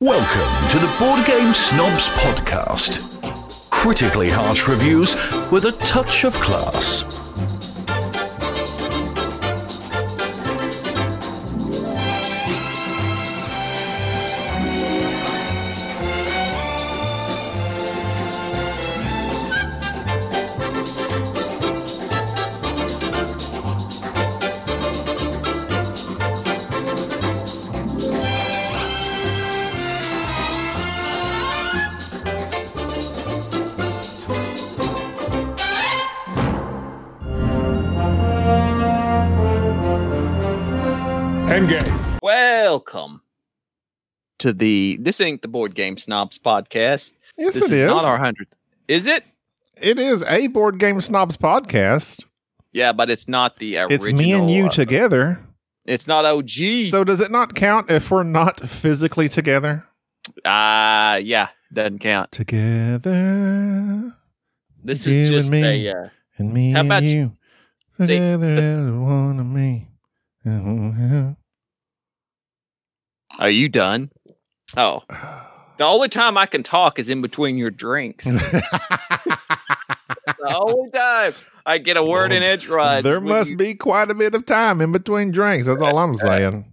[0.00, 3.20] Welcome to the Board Game Snobs Podcast.
[3.68, 5.16] Critically harsh reviews
[5.50, 7.17] with a touch of class.
[44.48, 47.12] To the This Ain't the Board Game Snobs podcast.
[47.36, 47.84] Yes, this it is is.
[47.84, 48.54] not our hundredth.
[48.88, 49.22] Is it?
[49.80, 52.24] it is a board game snobs podcast.
[52.72, 54.08] Yeah, but it's not the original.
[54.08, 55.38] It's me and you uh, together.
[55.84, 56.88] It's not OG.
[56.90, 59.84] So does it not count if we're not physically together?
[60.44, 62.32] Ah, yeah, doesn't count.
[62.32, 64.14] Together
[64.82, 65.88] This is just me.
[65.88, 65.92] a.
[65.94, 67.32] Uh, and me How about and you-
[67.98, 69.88] you together as one of me.
[73.38, 74.10] are you done?
[74.76, 75.02] Oh,
[75.78, 78.24] the only time I can talk is in between your drinks.
[78.24, 79.38] the
[80.44, 83.04] only time I get a word in edgewise.
[83.04, 85.66] There must you, be quite a bit of time in between drinks.
[85.66, 86.72] That's all I'm saying.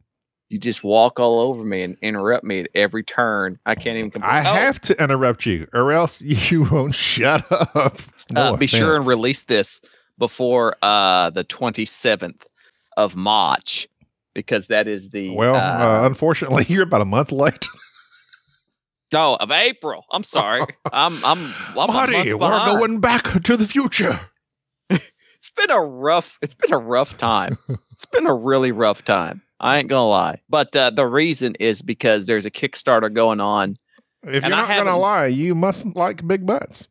[0.50, 3.60] You just walk all over me and interrupt me at every turn.
[3.66, 4.12] I can't even.
[4.12, 6.22] Compl- I Oh, have to interrupt you, or else
[6.52, 8.00] you won't shut up.
[8.32, 9.82] No uh, be sure and release this
[10.18, 12.44] before uh, the 27th
[12.98, 13.88] of March
[14.36, 15.59] because that is the Well, uh,
[16.03, 17.66] uh, unfortunately, you're about a month late.
[19.11, 20.05] no of April.
[20.11, 20.61] I'm sorry.
[20.94, 22.78] I'm I'm, I'm Marty, we're behind.
[22.78, 24.19] going back to the future.
[24.89, 26.38] It's been a rough.
[26.41, 27.58] It's been a rough time.
[27.91, 29.41] it's been a really rough time.
[29.59, 30.41] I ain't gonna lie.
[30.50, 33.78] But uh, the reason is because there's a Kickstarter going on.
[34.23, 36.88] If you're not going to lie, you mustn't like big butts.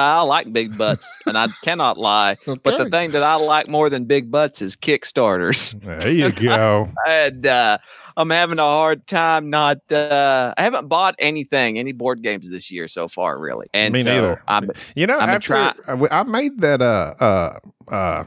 [0.00, 2.36] I like big butts, and I cannot lie.
[2.46, 5.78] But the thing that I like more than big butts is Kickstarters.
[5.82, 6.88] There you go.
[7.06, 7.78] and uh,
[8.16, 9.78] I'm having a hard time not.
[9.92, 13.66] Uh, I haven't bought anything, any board games this year so far, really.
[13.74, 14.42] And Me so neither.
[14.48, 15.46] I'm, You know, I'm gonna after
[15.86, 17.58] try- I made that uh uh
[17.90, 18.24] uh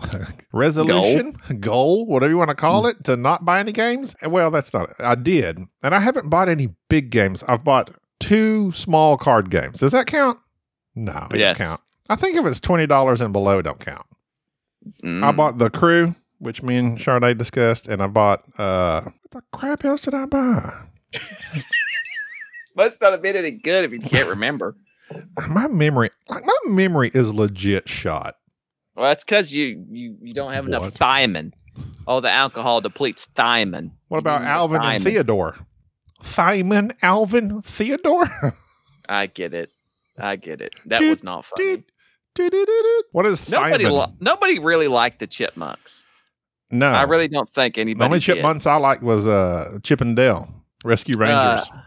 [0.52, 2.06] resolution goal.
[2.06, 2.58] whatever you want to Mm.
[2.58, 4.14] call it, to not buy any games.
[4.22, 4.96] And Well, that's not it.
[5.00, 7.42] I did, and I haven't bought any big games.
[7.48, 7.90] I've bought
[8.20, 9.78] two small card games.
[9.80, 10.38] Does that count?
[10.94, 11.58] No, it Yes.
[11.58, 11.80] don't count.
[12.08, 14.06] I think if it's twenty dollars and below, don't count.
[15.02, 15.36] I Mm.
[15.36, 19.84] bought the crew, which me and Charday discussed, and I bought uh what the crap
[19.84, 20.72] else did I buy?
[22.76, 24.76] must not have been any good if you can't remember.
[25.48, 28.36] My memory like my memory is legit shot.
[28.96, 30.94] well, that's because you you you don't have enough What?
[30.94, 31.52] thiamine.
[32.06, 33.90] Oh, the alcohol depletes thiamine.
[34.08, 35.02] What You about need Alvin and.
[35.04, 35.56] Theodore?
[36.22, 38.54] Simon, Alvin, Theodore?
[39.08, 39.70] I get it.
[40.18, 40.74] I get it.
[40.86, 41.84] That was not funny.
[43.12, 46.04] What is Nobody, li- nobody really liked the chipmunks.
[46.70, 47.98] no, I really don't think anybody.
[48.00, 48.24] the only did.
[48.24, 50.48] chipmunks I liked was uh, Chip and Dale,
[50.84, 51.68] Rescue Rangers.
[51.72, 51.80] Uh,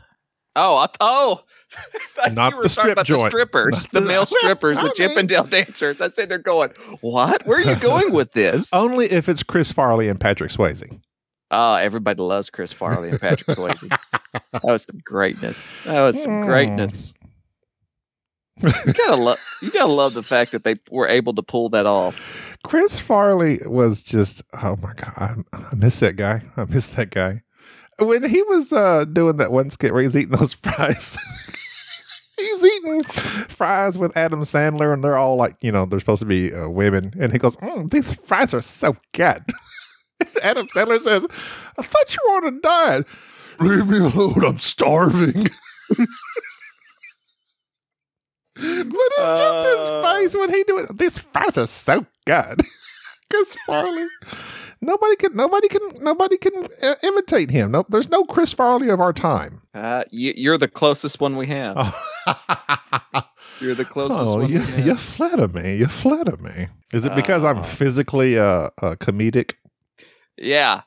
[0.55, 1.43] oh, I, oh,
[2.23, 3.23] I Not you were the strip about joint.
[3.23, 5.99] The strippers, the male strippers, I the Chip mean- and Dale dancers.
[5.99, 6.71] I sit there going,
[7.01, 7.45] "What?
[7.45, 11.01] Where are you going with this?" Only if it's Chris Farley and Patrick Swayze.
[11.51, 13.89] Oh, everybody loves Chris Farley and Patrick Swayze.
[14.51, 15.71] That was some greatness.
[15.85, 16.45] That was some Mm.
[16.45, 17.13] greatness.
[18.61, 19.39] You gotta love.
[19.61, 22.19] You gotta love the fact that they were able to pull that off.
[22.63, 26.43] Chris Farley was just oh my god, I, I miss that guy.
[26.55, 27.43] I miss that guy.
[27.99, 31.17] When he was uh, doing that one skit where he's eating those fries,
[32.37, 36.25] he's eating fries with Adam Sandler, and they're all like, you know, they're supposed to
[36.25, 39.43] be uh, women, and he goes, mm, "These fries are so good."
[40.43, 41.25] Adam Sandler says,
[41.77, 43.07] "I thought you were on a diet."
[43.59, 44.45] Leave me alone.
[44.45, 45.47] I'm starving.
[48.57, 50.01] but it's just his Uh.
[50.03, 50.97] face when he do it.
[50.97, 52.61] These fries are so good.
[53.29, 54.05] Chris Farley.
[54.79, 55.35] Nobody can.
[55.35, 55.81] Nobody can.
[56.01, 57.71] Nobody can uh, imitate him.
[57.71, 59.61] No, there's no Chris Farley of our time.
[59.73, 61.75] Uh, you, you're the closest one we have.
[62.27, 63.23] Oh,
[63.59, 64.51] You're the closest oh one.
[64.51, 65.77] you, you flatter me.
[65.77, 66.67] You flatter me.
[66.93, 67.63] Is it because I'm Uh.
[67.63, 69.53] physically uh, uh comedic?
[70.37, 70.81] Yeah,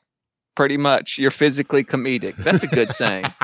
[0.55, 1.19] pretty much.
[1.19, 2.37] You're physically comedic.
[2.37, 3.25] That's a good saying.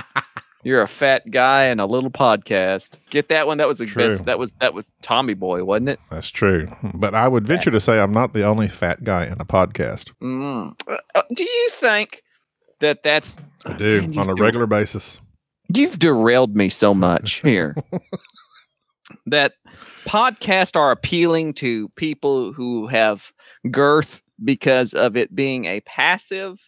[0.66, 2.96] You're a fat guy and a little podcast.
[3.10, 3.58] Get that one?
[3.58, 4.08] That was a True.
[4.08, 4.24] best.
[4.24, 6.00] That was that was Tommy Boy, wasn't it?
[6.10, 6.66] That's true.
[6.92, 10.10] But I would venture to say I'm not the only fat guy in a podcast.
[10.20, 10.74] Mm.
[10.88, 12.24] Uh, do you think
[12.80, 15.20] that that's I do Man, on a regular basis.
[15.72, 17.76] you've derailed me so much here
[19.26, 19.52] that
[20.04, 23.32] podcasts are appealing to people who have
[23.70, 26.58] girth because of it being a passive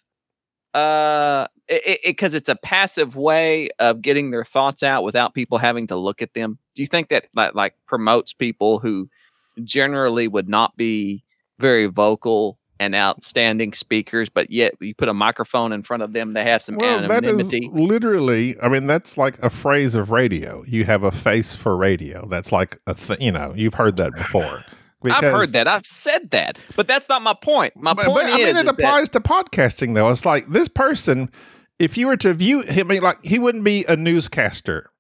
[0.75, 5.59] Uh, it because it, it's a passive way of getting their thoughts out without people
[5.59, 6.59] having to look at them.
[6.75, 9.09] Do you think that like, like promotes people who
[9.65, 11.25] generally would not be
[11.59, 16.33] very vocal and outstanding speakers, but yet you put a microphone in front of them,
[16.33, 18.61] they have some Well, that is literally.
[18.61, 20.65] I mean, that's like a phrase of radio.
[20.67, 22.27] You have a face for radio.
[22.29, 24.65] That's like a th- you know you've heard that before.
[25.05, 25.69] I've heard that.
[25.69, 27.77] I've said that, but that's not my point.
[27.77, 30.11] My but, point but, I is, mean, is it that- applies to podcasting though.
[30.11, 31.31] It's like this person,
[31.79, 34.91] if you were to view him, I mean, like he wouldn't be a newscaster.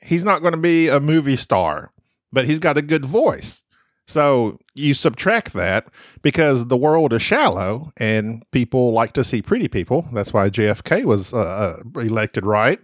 [0.00, 1.92] He's not going to be a movie star,
[2.32, 3.64] but he's got a good voice.
[4.08, 5.86] So you subtract that
[6.22, 10.06] because the world is shallow and people like to see pretty people.
[10.12, 12.80] That's why JFK was uh, uh, elected, right?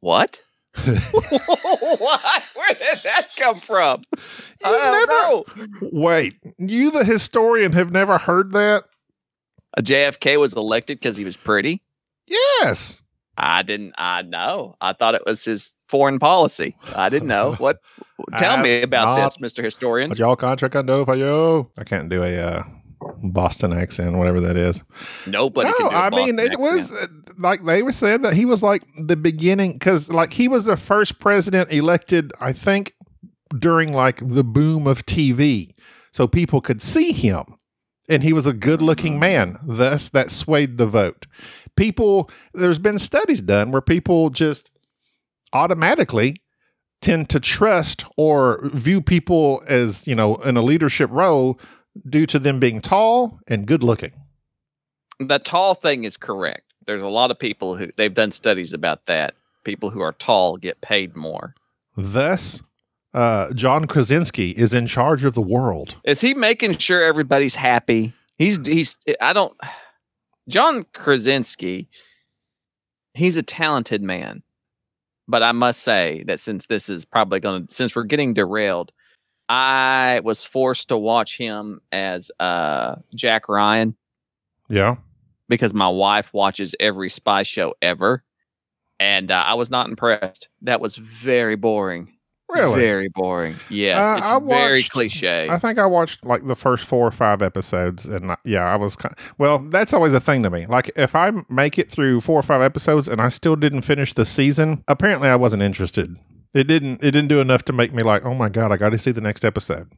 [0.00, 0.42] what?
[0.84, 2.42] what?
[2.54, 4.02] Where did that come from?
[4.64, 5.44] I don't never- know.
[5.92, 8.84] Wait, you, the historian, have never heard that?
[9.76, 11.82] A JFK was elected because he was pretty.
[12.26, 13.02] Yes.
[13.36, 13.94] I didn't.
[13.98, 14.76] I know.
[14.80, 16.76] I thought it was his foreign policy.
[16.94, 17.52] I didn't know.
[17.58, 17.80] What?
[18.38, 20.12] Tell me about this, Mister Historian.
[20.16, 21.68] Y'all contract under for you.
[21.76, 22.62] I can't do a uh,
[23.24, 24.82] Boston accent, whatever that is.
[25.26, 27.23] Nobody no, can do a I mean Boston it was accent.
[27.23, 30.64] uh, like they were saying that he was like the beginning because like he was
[30.64, 32.32] the first president elected.
[32.40, 32.94] I think
[33.56, 35.74] during like the boom of TV,
[36.12, 37.44] so people could see him,
[38.08, 39.20] and he was a good-looking mm-hmm.
[39.20, 39.58] man.
[39.66, 41.26] Thus, that swayed the vote.
[41.76, 44.70] People, there's been studies done where people just
[45.52, 46.36] automatically
[47.00, 51.58] tend to trust or view people as you know in a leadership role
[52.08, 54.12] due to them being tall and good looking.
[55.20, 56.73] the tall thing is correct.
[56.86, 59.34] There's a lot of people who they've done studies about that.
[59.64, 61.54] People who are tall get paid more.
[61.96, 62.62] Thus,
[63.14, 65.96] uh, John Krasinski is in charge of the world.
[66.04, 68.12] Is he making sure everybody's happy?
[68.36, 68.98] He's he's.
[69.20, 69.56] I don't.
[70.48, 71.88] John Krasinski.
[73.14, 74.42] He's a talented man,
[75.28, 78.90] but I must say that since this is probably going to, since we're getting derailed,
[79.48, 83.94] I was forced to watch him as uh Jack Ryan
[84.68, 84.96] Yeah.
[85.48, 88.24] Because my wife watches every spy show ever,
[89.00, 90.48] and uh, I was not impressed.
[90.62, 92.10] That was very boring.
[92.50, 92.78] Really?
[92.78, 93.56] Very boring.
[93.70, 95.48] Yes, Uh, it's I very watched- cliche.
[95.48, 98.76] I think I watched like the first four or five episodes, and I- yeah, I
[98.76, 99.14] was kind.
[99.38, 100.66] Well, that's always a thing to me.
[100.66, 104.12] Like if I make it through four or five episodes and I still didn't finish
[104.12, 106.16] the season, apparently I wasn't interested.
[106.52, 107.02] It didn't.
[107.02, 109.10] It didn't do enough to make me like, oh my god, I got to see
[109.10, 109.90] the next episode.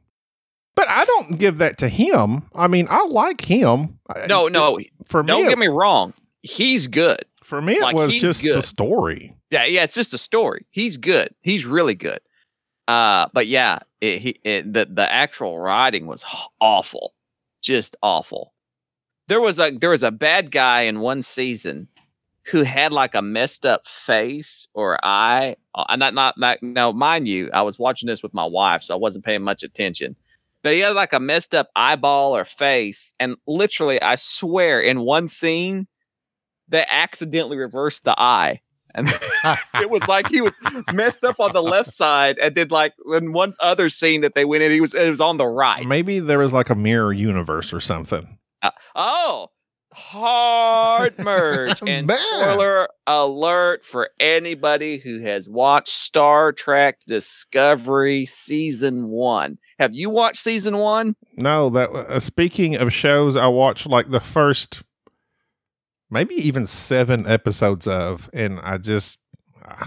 [0.77, 2.43] But I don't give that to him.
[2.55, 3.99] I mean, I like him.
[4.29, 6.15] No, no, For me, don't it- get me wrong.
[6.43, 7.25] He's good.
[7.43, 8.65] for me, it like, was just the good.
[8.65, 9.35] story.
[9.51, 10.65] Yeah, yeah, it's just a story.
[10.71, 11.31] He's good.
[11.43, 12.21] He's really good.
[12.87, 16.25] Uh, but yeah, it, he it, the the actual writing was
[16.61, 17.15] awful,
[17.63, 18.53] just awful.
[19.29, 21.89] There was a there was a bad guy in one season
[22.45, 25.57] who had like a messed up face or eye.
[25.75, 28.95] Uh, not not not now, mind you, I was watching this with my wife, so
[28.95, 30.15] I wasn't paying much attention.
[30.67, 34.99] But he had like a messed up eyeball or face, and literally, I swear, in
[34.99, 35.87] one scene,
[36.67, 38.63] they accidentally reversed the eye.
[38.93, 39.07] And
[39.75, 40.59] it was like he was
[40.93, 44.45] messed up on the left side, and then like in one other scene that they
[44.45, 45.87] went in, he was it was on the right.
[45.87, 48.37] Maybe there was like a mirror universe or something.
[48.61, 49.51] Uh, oh,
[49.93, 59.59] hard merge and spoiler alert for anybody who has watched Star Trek Discovery season one.
[59.79, 61.17] Have you watched season one?
[61.37, 64.83] No, that uh, speaking of shows, I watched like the first,
[66.11, 69.19] maybe even seven episodes of, and I just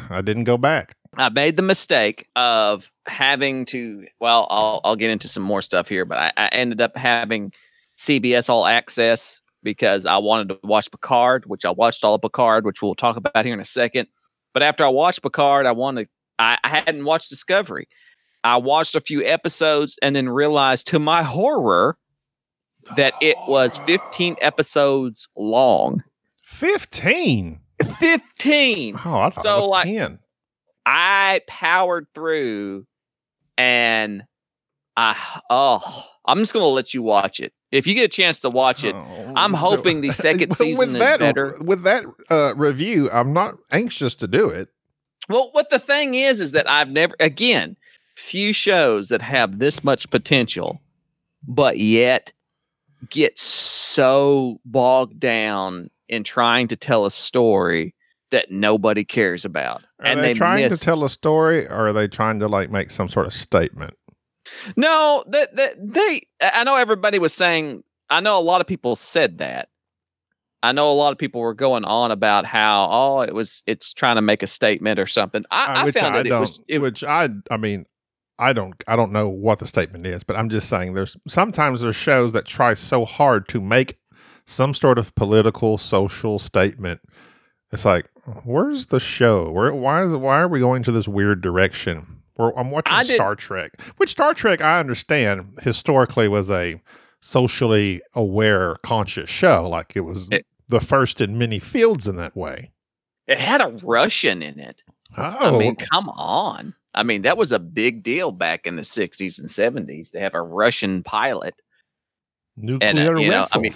[0.10, 0.96] I didn't go back.
[1.18, 4.06] I made the mistake of having to.
[4.20, 7.52] Well, I'll I'll get into some more stuff here, but I, I ended up having
[7.98, 12.66] CBS All Access because I wanted to watch Picard, which I watched all of Picard,
[12.66, 14.08] which we'll talk about here in a second.
[14.54, 16.08] But after I watched Picard, I wanted.
[16.38, 17.88] I, I hadn't watched Discovery.
[18.44, 21.98] I watched a few episodes and then realized, to my horror,
[22.96, 26.04] that it was 15 episodes long.
[26.44, 27.60] Fifteen.
[28.00, 28.96] 15.
[29.06, 30.20] Oh, I thought So, it was like, ten.
[30.86, 32.86] I powered through
[33.58, 34.24] and
[34.98, 35.16] I
[35.50, 37.54] oh I'm just gonna let you watch it.
[37.72, 41.00] If you get a chance to watch it, Oh, I'm hoping the second season is
[41.00, 41.56] that, better.
[41.62, 44.70] With that uh, review, I'm not anxious to do it.
[45.30, 47.78] well, what the thing is is that I've never again,
[48.20, 50.82] few shows that have this much potential,
[51.48, 52.34] but yet
[53.10, 57.96] get so bogged down in trying to tell a story
[58.32, 59.84] that nobody cares about.
[60.00, 62.70] Are and they, they, trying to tell a story, or are they trying to like
[62.70, 63.96] make some sort of statement?
[64.76, 66.24] No, that that they.
[66.42, 67.84] I know everybody was saying.
[68.10, 69.70] I know a lot of people said that,
[70.62, 73.94] I know a lot of people were going on about how oh it was it's
[73.94, 75.46] trying to make a statement or something.
[75.52, 77.86] I, Uh, I found I it, it was it, which I, I mean,
[78.40, 81.82] I don't, I don't know what the statement is, but I'm just saying there's sometimes
[81.82, 83.98] there's shows that try so hard to make
[84.46, 87.02] some sort of political, social statement.
[87.72, 88.08] It's like,
[88.46, 89.52] where's the show?
[89.52, 92.22] Where, why is, why are we going to this weird direction?
[92.36, 96.82] Where I'm watching I did- Star Trek, which Star Trek I understand historically was a
[97.20, 99.68] socially aware, conscious show.
[99.68, 102.72] Like it was It- the first in many fields in that way.
[103.28, 104.82] it had a Russian in it.
[105.18, 105.24] Oh,
[105.56, 106.74] I mean, come on.
[106.94, 110.34] I mean, that was a big deal back in the 60s and 70s to have
[110.34, 111.56] a Russian pilot.
[112.58, 113.52] nuclear you know, vessels.
[113.54, 113.74] I mean-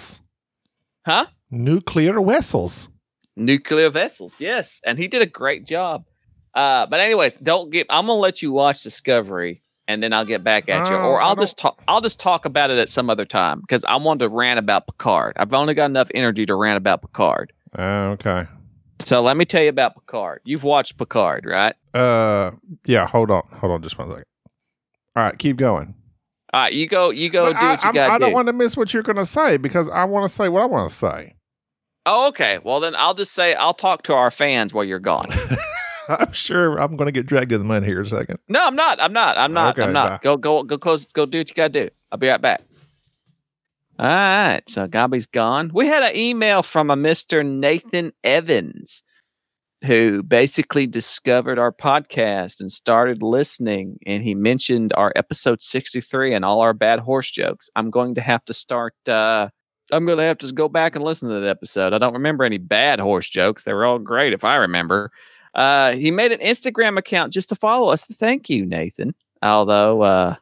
[1.06, 1.26] Huh?
[1.50, 2.88] nuclear vessels.
[3.36, 4.80] Nuclear vessels, yes.
[4.84, 6.04] And he did a great job.
[6.54, 10.42] Uh, but anyways, don't get I'm gonna let you watch Discovery and then I'll get
[10.44, 10.96] back at you.
[10.96, 13.60] Uh, Or I I'll just talk I'll just talk about it at some other time
[13.60, 15.34] because I want to rant about Picard.
[15.36, 17.52] I've only got enough energy to rant about Picard.
[17.76, 18.46] Oh, okay.
[19.00, 20.40] So let me tell you about Picard.
[20.44, 21.74] You've watched Picard, right?
[21.92, 22.52] Uh,
[22.86, 23.06] yeah.
[23.06, 23.42] Hold on.
[23.52, 23.82] Hold on.
[23.82, 24.24] Just one second.
[25.16, 25.38] All right.
[25.38, 25.94] Keep going.
[26.52, 28.34] All right, you go, you go But do I, what you got I don't do.
[28.36, 30.66] want to miss what you're going to say because I want to say what I
[30.66, 31.34] want to say.
[32.06, 32.60] oh, okay.
[32.62, 35.24] Well, then I'll just say I'll talk to our fans while you're gone.
[36.08, 38.38] I'm sure I'm going to get dragged in the mud here in a second.
[38.48, 39.00] No, I'm not.
[39.02, 39.36] I'm not.
[39.36, 39.76] I'm not.
[39.76, 40.10] Okay, I'm not.
[40.10, 40.18] bye.
[40.22, 41.06] Go, go, go close.
[41.06, 41.94] Go do what you got to do.
[42.12, 42.62] I'll be right back.
[43.98, 44.62] All right.
[44.68, 45.70] So Gabby's gone.
[45.72, 47.46] We had an email from a Mr.
[47.46, 49.02] Nathan Evans
[49.84, 53.98] who basically discovered our podcast and started listening.
[54.06, 57.68] And he mentioned our episode 63 and all our bad horse jokes.
[57.76, 58.94] I'm going to have to start.
[59.06, 59.50] Uh,
[59.92, 61.92] I'm going to have to go back and listen to that episode.
[61.92, 63.64] I don't remember any bad horse jokes.
[63.64, 65.12] They were all great if I remember.
[65.54, 68.06] Uh, he made an Instagram account just to follow us.
[68.06, 69.14] Thank you, Nathan.
[69.42, 70.34] Although uh,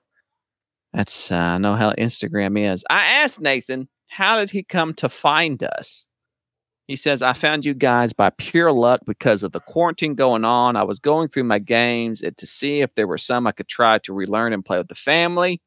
[0.93, 2.85] that's uh, I know how Instagram is.
[2.91, 6.09] I asked Nathan, how did he come to find us?
[6.87, 10.77] He says, I found you guys by pure luck because of the quarantine going on.
[10.77, 13.99] I was going through my games to see if there were some I could try
[13.99, 15.63] to relearn and play with the family.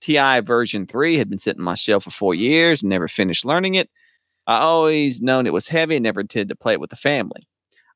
[0.00, 3.44] TI version 3 had been sitting on my shelf for four years and never finished
[3.44, 3.90] learning it.
[4.46, 7.48] I always known it was heavy and never intended to play it with the family.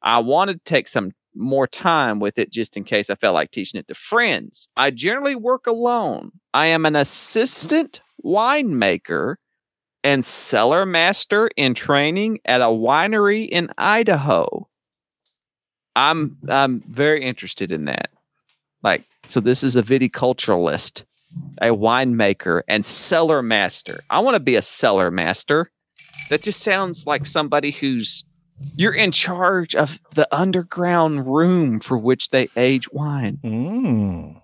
[0.02, 3.50] I wanted to take some more time with it just in case I felt like
[3.50, 4.68] teaching it to friends.
[4.76, 6.32] I generally work alone.
[6.52, 9.36] I am an assistant winemaker
[10.02, 14.68] and cellar master in training at a winery in Idaho.
[15.96, 18.10] I'm I'm very interested in that.
[18.82, 21.04] Like, so this is a viticulturalist,
[21.62, 24.00] a winemaker, and cellar master.
[24.10, 25.70] I want to be a cellar master.
[26.28, 28.24] That just sounds like somebody who's
[28.76, 33.38] you're in charge of the underground room for which they age wine.
[33.44, 34.40] Mm,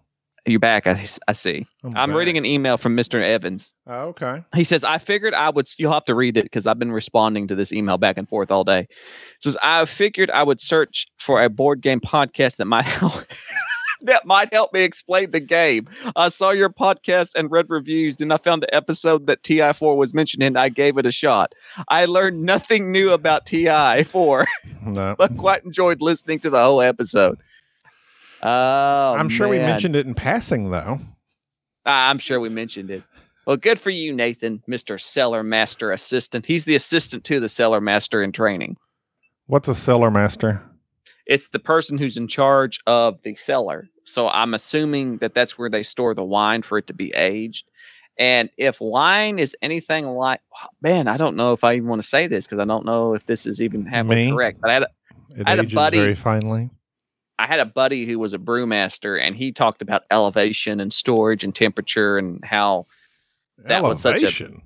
[0.47, 0.87] You're back.
[0.87, 1.67] I, I see.
[1.95, 3.23] I'm reading an email from Mr.
[3.23, 3.73] Evans.
[3.87, 4.43] Oh, okay.
[4.55, 7.47] He says, I figured I would, you'll have to read it because I've been responding
[7.49, 8.87] to this email back and forth all day.
[8.91, 8.97] He
[9.41, 13.25] says, I figured I would search for a board game podcast that might help.
[14.03, 15.89] that might help me explain the game.
[16.17, 20.15] I saw your podcast and read reviews, and I found the episode that TI4 was
[20.15, 20.57] mentioned in.
[20.57, 21.55] I gave it a shot.
[21.89, 24.47] I learned nothing new about TI4,
[24.87, 25.15] No.
[25.19, 27.39] but quite enjoyed listening to the whole episode.
[28.43, 31.01] Oh, I'm sure we mentioned it in passing, though.
[31.85, 33.03] I'm sure we mentioned it.
[33.47, 35.01] Well, good for you, Nathan, Mr.
[35.01, 36.47] Cellar Master Assistant.
[36.47, 38.77] He's the assistant to the Cellar Master in training.
[39.47, 40.63] What's a cellar master?
[41.31, 43.89] It's the person who's in charge of the cellar.
[44.05, 47.67] So I'm assuming that that's where they store the wine for it to be aged.
[48.19, 50.41] And if wine is anything like,
[50.83, 53.15] man, I don't know if I even want to say this because I don't know
[53.15, 54.33] if this is even halfway Me?
[54.33, 54.61] correct.
[54.61, 54.89] But I had, a,
[55.39, 56.69] It I had a buddy- very finely.
[57.39, 61.43] I had a buddy who was a brewmaster, and he talked about elevation and storage
[61.45, 62.87] and temperature and how
[63.57, 64.63] That was such a- Elevation.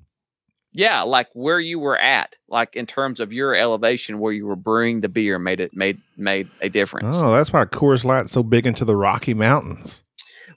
[0.77, 4.57] Yeah, like where you were at, like in terms of your elevation where you were
[4.57, 7.15] brewing the beer made it made made a difference.
[7.17, 10.03] Oh, that's why Coors Light's so big into the Rocky Mountains.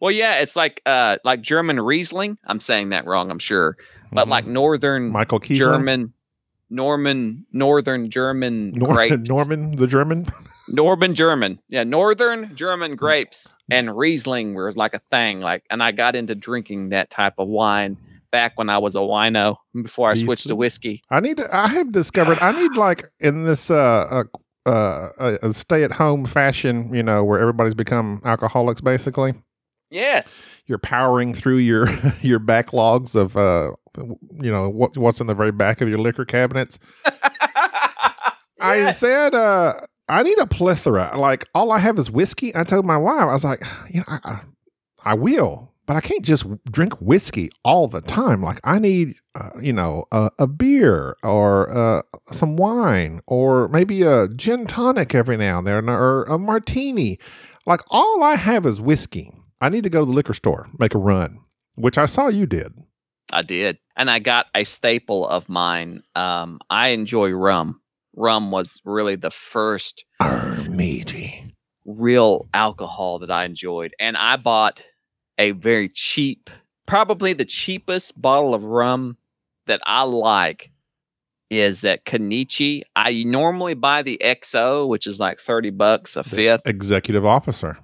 [0.02, 2.38] Well, yeah, it's like uh like German Riesling.
[2.48, 3.78] I'm saying that wrong, I'm sure.
[4.12, 4.30] But Mhm.
[4.32, 6.14] like northern Michael Kiesling, German
[6.70, 9.30] Norman northern German Nor- grapes.
[9.30, 10.26] Norman the German.
[10.70, 11.60] Norman German.
[11.70, 15.40] Yeah, northern German grapes and Riesling was like a thing.
[15.42, 17.98] Like and I got into drinking that type of wine
[18.38, 21.02] back when I was a wino before I switched to whiskey.
[21.10, 21.38] I need.
[21.38, 22.38] To, I have discovered.
[22.40, 23.76] I need like in this uh,
[24.66, 26.94] uh, uh, a, a stay-at-home fashion.
[26.94, 28.80] You know, where everybody's become alcoholics.
[28.82, 29.34] Basically,
[29.90, 30.48] Yes.
[30.68, 31.90] you're powering through your
[32.22, 33.72] your backlogs of uh,
[34.42, 36.78] you know what what's in the very back of your liquor cabinets.
[38.60, 39.74] I said, uh,
[40.10, 41.18] I need a plethora.
[41.18, 42.56] Like all I have is whiskey.
[42.56, 44.42] I told my wife, I was like, you know, I, I,
[45.12, 48.44] I will, but I can't just drink whiskey all the time.
[48.44, 52.02] Like I need, uh, you know, a, a beer or uh,
[52.32, 57.18] some wine or maybe a gin tonic every now and then or a martini.
[57.66, 59.32] Like all I have is whiskey.
[59.62, 61.40] I need to go to the liquor store, make a run,
[61.76, 62.74] which I saw you did.
[63.32, 63.78] I did.
[63.96, 66.04] And I got a staple of mine.
[66.16, 67.82] Um, I enjoy rum.
[68.16, 70.06] Rum was really the first
[71.86, 73.94] real alcohol that I enjoyed.
[74.00, 74.84] And I bought
[75.38, 76.50] a very cheap,
[76.86, 79.18] probably the cheapest bottle of rum
[79.68, 80.72] that I like
[81.50, 82.82] is at Kanichi.
[82.96, 86.66] I normally buy the XO, which is like 30 bucks a fifth.
[86.66, 87.78] Executive officer.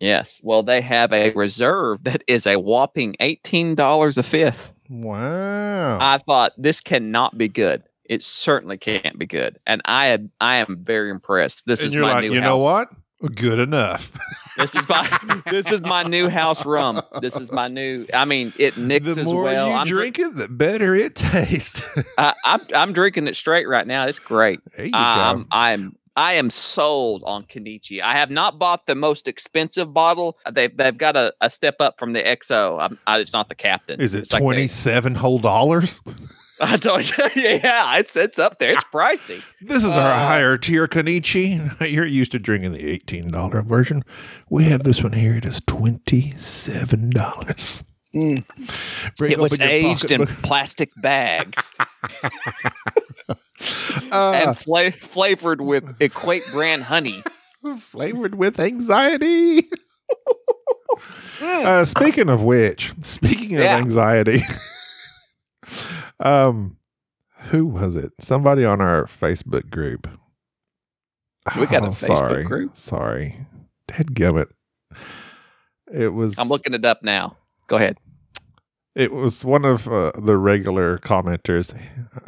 [0.00, 0.40] Yes.
[0.42, 4.72] Well, they have a reserve that is a whopping $18 a fifth.
[4.88, 5.98] Wow.
[6.00, 7.82] I thought this cannot be good.
[8.04, 9.58] It certainly can't be good.
[9.66, 11.64] And I am I am very impressed.
[11.66, 12.48] This and is my like, new you house.
[12.48, 12.88] know what?
[13.34, 14.12] Good enough.
[14.56, 17.02] This is my this is my new house rum.
[17.20, 19.68] This is my new I mean it mixes the more well.
[19.68, 21.82] you I'm, dr- drink it, the better it tastes.
[22.18, 24.06] I, I'm I'm drinking it straight right now.
[24.06, 24.60] It's great.
[24.74, 25.48] there you I'm go.
[25.52, 28.00] I'm I am sold on Kanichi.
[28.00, 30.38] I have not bought the most expensive bottle.
[30.50, 32.80] They've they've got a, a step up from the XO.
[32.80, 34.00] I'm, I, it's not the captain.
[34.00, 36.00] Is it like twenty seven whole dollars?
[36.60, 37.10] I don't.
[37.36, 38.72] yeah, it's it's up there.
[38.72, 39.42] It's pricey.
[39.60, 41.90] This is our Uh, higher tier Kanichi.
[41.90, 44.02] You're used to drinking the eighteen dollar version.
[44.48, 45.34] We have this one here.
[45.34, 47.84] It is twenty seven dollars.
[48.14, 51.74] it was aged in plastic bags
[54.10, 57.22] uh, and fla- flavored with Equate brand honey.
[57.78, 59.68] flavored with anxiety.
[61.42, 63.76] uh, speaking of which, speaking of Yeah.
[63.76, 64.42] anxiety,
[66.20, 66.76] um,
[67.50, 68.12] who was it?
[68.20, 70.08] Somebody on our Facebook group.
[71.58, 72.76] We got a Oh, Facebook sorry, group?
[72.76, 73.46] Sorry,
[73.86, 74.48] dead Dadgummit.
[75.92, 76.38] It was.
[76.38, 77.36] I'm looking it up now.
[77.68, 77.98] Go ahead.
[78.96, 81.78] It was one of uh, the regular commenters.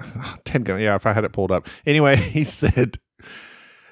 [0.44, 1.66] Ted, yeah, if I had it pulled up.
[1.86, 2.98] Anyway, he said,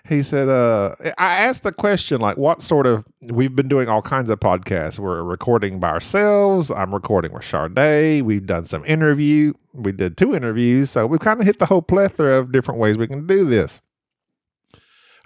[0.08, 4.02] he said, uh, I asked the question, like, what sort of, we've been doing all
[4.02, 4.98] kinds of podcasts.
[4.98, 6.70] We're recording by ourselves.
[6.70, 8.22] I'm recording with Charday.
[8.22, 9.52] We've done some interview.
[9.74, 10.90] We did two interviews.
[10.90, 13.80] So we've kind of hit the whole plethora of different ways we can do this.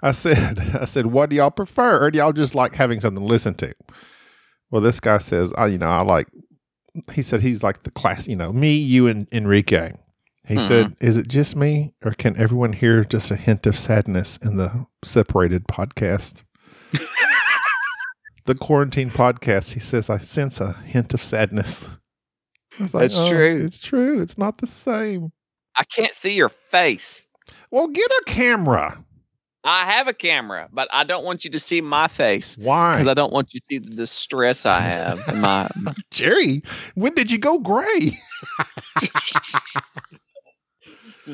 [0.01, 2.03] I said, I said, what do y'all prefer?
[2.03, 3.73] Or do y'all just like having something to listen to?
[4.71, 6.27] Well, this guy says, I, you know, I like
[7.11, 9.93] he said he's like the class, you know, me, you, and Enrique.
[10.47, 10.67] He Mhm.
[10.67, 14.57] said, "Is it just me, or can everyone hear just a hint of sadness in
[14.57, 16.41] the separated podcast?"
[18.45, 19.73] the quarantine podcast.
[19.73, 21.85] He says, "I sense a hint of sadness."
[22.79, 23.63] I was like, That's "Oh, true.
[23.63, 24.19] It's true.
[24.21, 25.31] It's not the same.
[25.75, 27.27] I can't see your face.
[27.69, 29.03] Well, get a camera.
[29.63, 33.07] I have a camera, but I don't want you to see my face Why, because
[33.07, 35.69] I don't want you to see the distress I have my.
[36.11, 36.63] Jerry?
[36.95, 38.17] When did you go gray?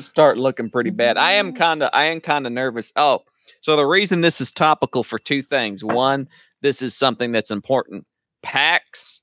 [0.02, 1.16] start looking pretty bad.
[1.16, 2.92] I am kind of I am kind of nervous.
[2.96, 3.20] Oh,
[3.60, 5.84] so the reason this is topical for two things.
[5.84, 6.28] One,
[6.62, 8.06] this is something that's important.
[8.42, 9.22] PAX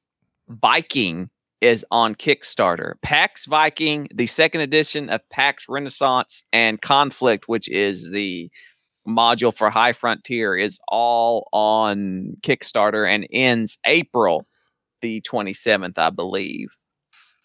[0.50, 1.30] Viking
[1.62, 2.94] is on Kickstarter.
[3.02, 8.50] PAX Viking, the second edition of PAX Renaissance and Conflict, which is the
[9.08, 14.46] module for High Frontier, is all on Kickstarter and ends April
[15.02, 16.70] the 27th, I believe.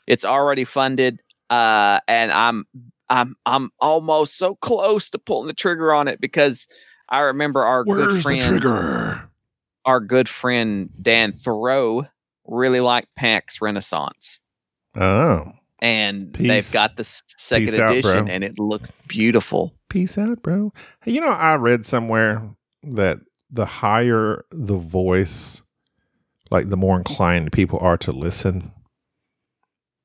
[0.07, 2.65] It's already funded, uh, and I'm
[3.11, 6.67] I'm I'm almost so close to pulling the trigger on it because
[7.09, 9.29] I remember our good Where's the friend trigger?
[9.85, 12.05] our good friend Dan Thoreau
[12.47, 14.41] really liked PAX Renaissance.
[14.97, 16.49] Oh, And Peace.
[16.49, 18.33] they've got the second Peace edition bro.
[18.33, 19.75] and it looked beautiful.
[19.89, 20.73] peace out, bro.
[21.05, 22.49] You know, I read somewhere
[22.85, 23.19] that
[23.51, 25.63] the higher the voice,
[26.51, 28.73] like the more inclined people are to listen.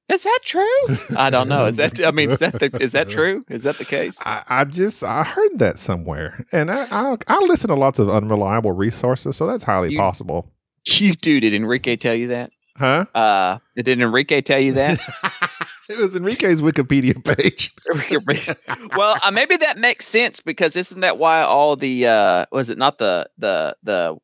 [0.07, 0.67] Is that true?
[1.17, 1.65] I don't know.
[1.65, 3.43] Is that I mean is that the, is that true?
[3.49, 4.17] Is that the case?
[4.23, 8.09] I, I just I heard that somewhere, and I, I I listen to lots of
[8.09, 10.51] unreliable resources, so that's highly You- possible.
[10.87, 12.51] You do did Enrique tell you that?
[12.77, 13.05] Huh?
[13.15, 14.99] Uh did Enrique tell you that?
[15.89, 17.73] it was Enrique's Wikipedia page.
[18.95, 22.77] well, uh, maybe that makes sense because isn't that why all the uh was it
[22.77, 24.15] not the the the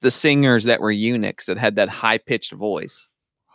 [0.00, 3.08] the singers that were eunuchs that had that high pitched voice?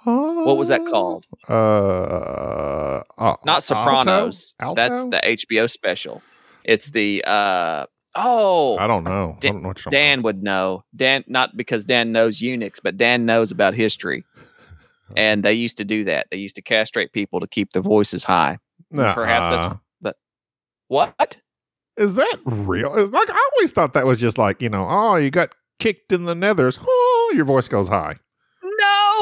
[0.04, 1.26] What was that called?
[1.50, 4.56] Uh, uh Not Sopranos.
[4.60, 4.76] Alto?
[4.76, 6.22] That's the HBO special.
[6.64, 7.86] It's the uh
[8.16, 9.38] oh I don't know.
[9.40, 10.84] Dan- I don't know what Dan would know.
[10.96, 14.26] Dan not because Dan knows eunuchs, but Dan knows about history.
[15.16, 16.28] And they used to do that.
[16.32, 18.58] They used to castrate people to keep their voices high.
[18.94, 20.16] Perhaps that's but
[20.88, 21.38] what?
[21.98, 22.96] Is that real?
[22.96, 26.12] It's like I always thought that was just like you know, oh, you got kicked
[26.12, 26.80] in the nethers.
[26.82, 28.18] Oh, your voice goes high.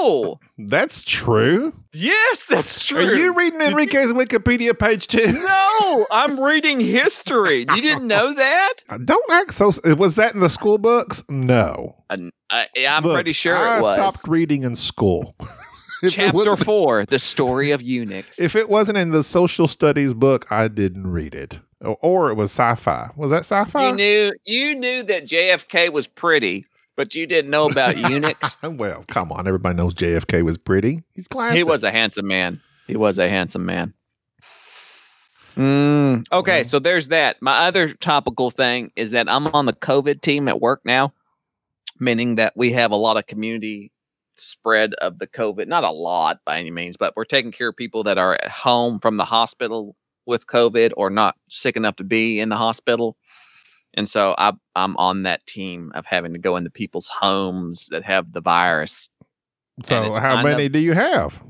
[0.02, 0.40] No.
[0.58, 1.74] That's true.
[1.94, 3.06] Yes, that's true.
[3.06, 5.32] Are you reading Enrique's Wikipedia page too?
[5.32, 7.66] No, I'm reading history.
[7.74, 8.74] You didn't know that?
[9.06, 9.72] Don't act so.
[9.96, 11.24] Was that in the school books?
[11.30, 11.96] No.
[12.10, 12.18] Uh,
[12.50, 13.94] I, I'm Look, pretty sure I it was.
[13.96, 15.36] stopped reading in school.
[16.10, 18.40] Chapter four, the story of eunuchs.
[18.40, 21.60] If it wasn't in the social studies book, I didn't read it.
[21.80, 23.10] Or, or it was sci-fi.
[23.16, 23.90] Was that sci-fi?
[23.90, 28.56] you knew you knew that JFK was pretty, but you didn't know about eunuchs.
[28.64, 29.48] well, come on.
[29.48, 31.04] Everybody knows JFK was pretty.
[31.14, 31.58] He's classic.
[31.58, 32.62] He was a handsome man.
[32.88, 33.94] He was a handsome man.
[35.56, 37.42] Mm, okay, so there's that.
[37.42, 41.14] My other topical thing is that I'm on the COVID team at work now,
[42.00, 43.92] meaning that we have a lot of community
[44.36, 45.68] spread of the COVID.
[45.68, 48.50] Not a lot by any means, but we're taking care of people that are at
[48.50, 53.18] home from the hospital with COVID or not sick enough to be in the hospital.
[53.94, 58.04] And so I, I'm on that team of having to go into people's homes that
[58.04, 59.10] have the virus
[59.86, 61.42] So how kind of- many do you have?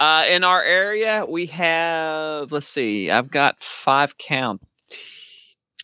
[0.00, 2.50] Uh, in our area, we have.
[2.50, 3.10] Let's see.
[3.12, 4.60] I've got five count,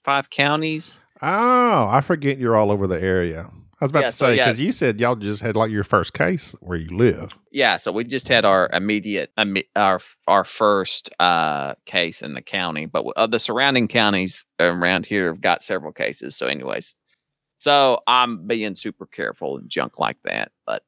[0.04, 0.98] five counties.
[1.22, 3.50] Oh, I forget you're all over the area.
[3.80, 4.44] I was about Yeah, to so say yeah.
[4.46, 7.32] because you said y'all just had like your first case where you live.
[7.50, 12.42] Yeah, so we just had our immediate, imme- our our first uh case in the
[12.42, 16.36] county, but uh, the surrounding counties around here have got several cases.
[16.36, 16.94] So, anyways,
[17.58, 20.52] so I'm being super careful and junk like that.
[20.66, 20.82] But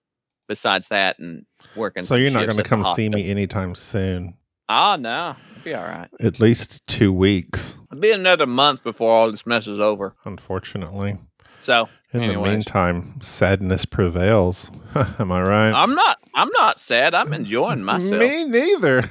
[0.48, 4.34] besides that, and working, so you're not going to come see me anytime soon.
[4.68, 6.08] Oh no, it'll be all right.
[6.20, 10.14] At least two weeks, It'll be another month before all this mess is over.
[10.24, 11.18] unfortunately.
[11.60, 14.70] So In the meantime, sadness prevails.
[15.18, 15.72] Am I right?
[15.72, 16.18] I'm not.
[16.34, 17.14] I'm not sad.
[17.14, 19.08] I'm enjoying myself Me neither.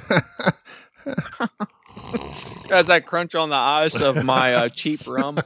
[2.70, 5.38] as I crunch on the ice of my uh, cheap rum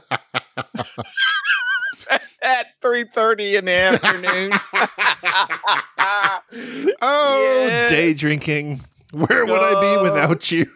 [2.41, 4.51] at three thirty in the afternoon.
[7.01, 7.87] oh, Yeah.
[7.89, 8.81] day drinking.
[9.11, 10.69] Where would I be without you?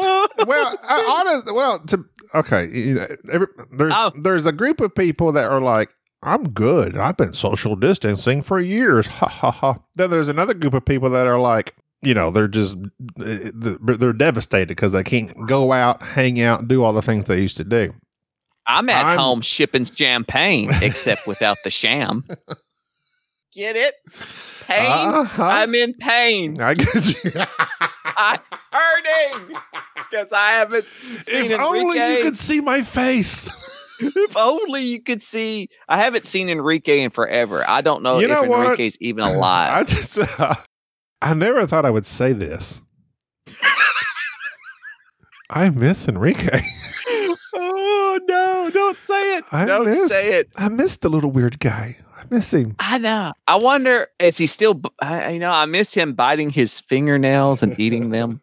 [0.46, 2.04] well, I, honest, well, to
[2.34, 4.12] okay, you know, every, there's Oh.
[4.20, 5.90] there's a group of people that are like,
[6.22, 6.96] I'm good.
[6.96, 9.06] I've been social distancing for years.
[9.06, 9.78] Ha ha ha.
[9.94, 12.76] Then there's another group of people that are like, you know, they're just
[13.24, 17.40] eh, they're devastated because they can't go out, hang out, do all the things they
[17.40, 17.94] used to do.
[18.66, 22.24] I'm at I'm- home shipping champagne, except without the sham.
[23.54, 23.94] Get it?
[24.66, 24.90] Pain.
[24.90, 25.42] Uh-huh.
[25.42, 26.60] I'm in pain.
[26.60, 27.30] I get you.
[28.16, 28.40] I'm
[28.72, 29.56] hurting
[29.96, 30.84] because I haven't
[31.22, 33.48] seen if only you could see my face.
[34.00, 35.68] if only you could see.
[35.88, 37.68] I haven't seen Enrique in forever.
[37.68, 38.70] I don't know You if know what?
[38.72, 39.72] Enrique's even alive.
[39.72, 40.18] I just,
[41.22, 42.80] I never thought I would say this.
[45.48, 46.60] I miss Enrique.
[47.54, 48.70] oh no!
[48.72, 49.44] Don't say it!
[49.52, 50.48] I don't miss- say it.
[50.56, 51.98] I miss the little weird guy.
[52.16, 52.74] I miss him.
[52.78, 53.32] I know.
[53.46, 54.74] I wonder is he still?
[54.74, 58.40] b- I, you know, I miss him biting his fingernails and eating them.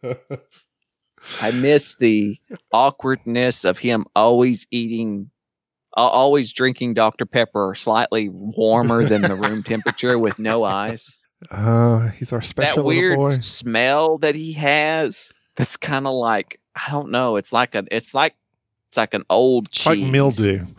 [1.41, 2.37] I miss the
[2.71, 5.31] awkwardness of him always eating,
[5.95, 11.19] always drinking Dr Pepper slightly warmer than the room temperature with no ice.
[11.51, 13.29] Oh, he's our special that weird boy.
[13.29, 15.33] smell that he has.
[15.55, 17.37] That's kind of like I don't know.
[17.37, 17.85] It's like a.
[17.91, 18.35] It's like
[18.93, 19.85] it's like an old cheese.
[19.87, 20.67] like mildew.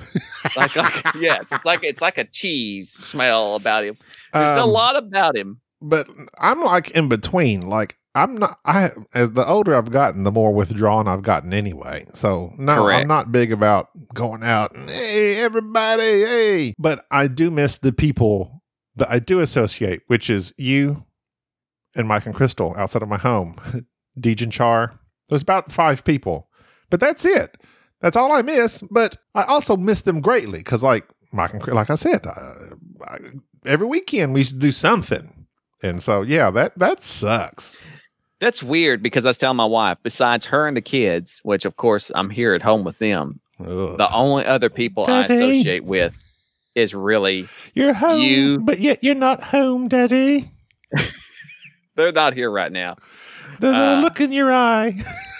[0.56, 3.96] Like, like yes, it's like it's like a cheese smell about him.
[4.32, 5.60] There's a Um, lot about him.
[5.82, 7.62] but I'm like in between.
[7.62, 8.58] Like I'm not.
[8.64, 12.06] I as the older I've gotten, the more withdrawn I've gotten anyway.
[12.14, 13.00] So no, Correct.
[13.02, 16.74] I'm not big about going out and hey everybody, hey.
[16.78, 18.62] But I do miss the people
[18.94, 21.04] that I do associate, which is you
[21.96, 23.56] and Mike and Crystal outside of my home.
[24.20, 25.00] Deej and Char.
[25.30, 26.48] There's about five people,
[26.90, 27.56] but that's it.
[28.00, 28.82] That's all I miss.
[28.90, 32.74] But I also miss them greatly because, like Mike and Chris- like I said, uh,
[33.06, 33.16] I,
[33.66, 35.46] every weekend we should do something.
[35.82, 37.76] And so, yeah, that that sucks.
[38.40, 41.76] That's weird because I was telling my wife, besides her and the kids, which of
[41.76, 43.96] course I'm here at home with them, Ugh.
[43.96, 46.14] the only other people I associate with
[46.74, 50.50] is really You're home, you- but yet you're not home, Daddy.
[51.96, 52.96] they're not here right now.
[53.60, 53.96] There's Uh.
[53.98, 55.02] a look in your eye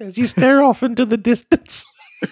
[0.00, 1.84] as you stare off into the distance.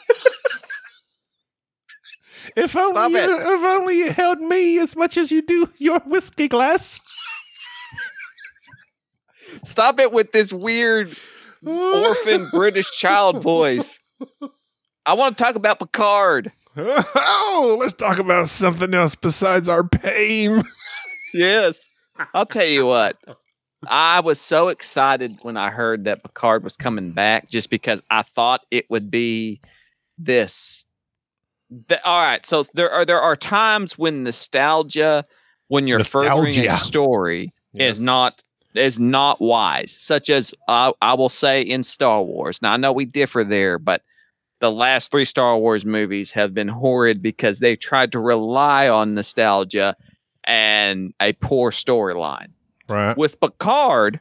[2.57, 3.31] if only Stop you, it.
[3.31, 7.00] if only you held me as much as you do your whiskey glass.
[9.64, 11.11] Stop it with this weird
[11.66, 13.98] orphan British child voice.
[15.07, 16.52] I want to talk about Picard.
[16.76, 20.62] Oh, let's talk about something else besides our pain.
[21.35, 21.90] Yes.
[22.35, 23.16] I'll tell you what.
[23.86, 28.22] I was so excited when I heard that Picard was coming back just because I
[28.22, 29.60] thought it would be
[30.18, 30.84] this.
[31.88, 35.24] The, all right, so there are there are times when nostalgia
[35.68, 37.96] when you're furthering a story Yes.
[37.98, 38.42] is not
[38.74, 39.92] is not wise.
[39.92, 42.60] Such as uh, I will say in Star Wars.
[42.62, 44.02] Now I know we differ there, but
[44.60, 49.14] the last three Star Wars movies have been horrid because they tried to rely on
[49.14, 49.94] nostalgia
[50.44, 52.48] and a poor storyline.
[52.88, 53.16] Right.
[53.16, 54.20] With Picard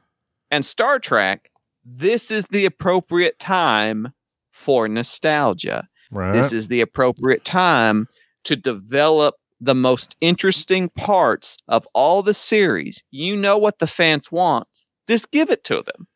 [0.52, 1.52] and Star Trek,
[1.86, 4.14] this is the appropriate time
[4.52, 5.88] for nostalgia.
[6.12, 6.34] Right.
[6.34, 8.08] This is the appropriate time
[8.44, 13.02] to develop the most interesting parts of all the series.
[13.12, 14.68] You know what the fans want.
[15.08, 16.08] Just give it to them.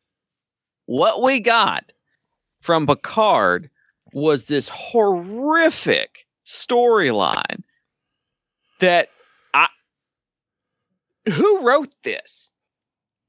[0.86, 1.94] What we got
[2.62, 3.70] from Picard
[4.14, 7.64] was this horrific storyline
[8.80, 9.10] that
[11.28, 12.52] who wrote this?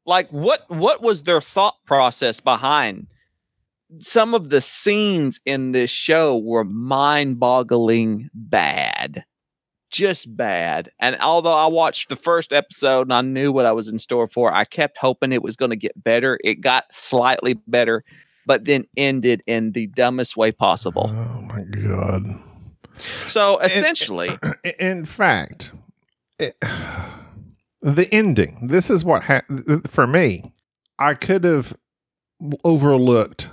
[0.05, 3.07] Like what what was their thought process behind?
[4.00, 9.24] Some of the scenes in this show were mind-boggling bad.
[9.90, 10.90] Just bad.
[10.98, 14.26] And although i watched the first episode and i knew what i was in store
[14.26, 16.38] for i kept hoping it was going to get better.
[16.42, 18.05] It got slightly better
[18.44, 21.09] but then ended in the dumbest way possible.
[21.09, 22.22] Oh my god.
[23.28, 24.31] so essentially
[24.81, 25.70] In fact,
[26.38, 26.57] it,
[27.83, 28.68] the ending.
[28.68, 29.42] This is what ha-
[29.88, 30.53] for me.
[30.99, 31.77] I could have
[32.64, 33.51] overlooked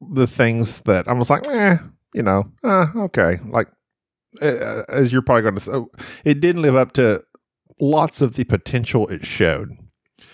[0.00, 1.76] the things that I was like, eh,
[2.14, 3.38] you know, uh, okay.
[3.46, 3.68] Like
[4.40, 7.22] uh, as you're probably going to say, it didn't live up to
[7.80, 9.70] lots of the potential it showed.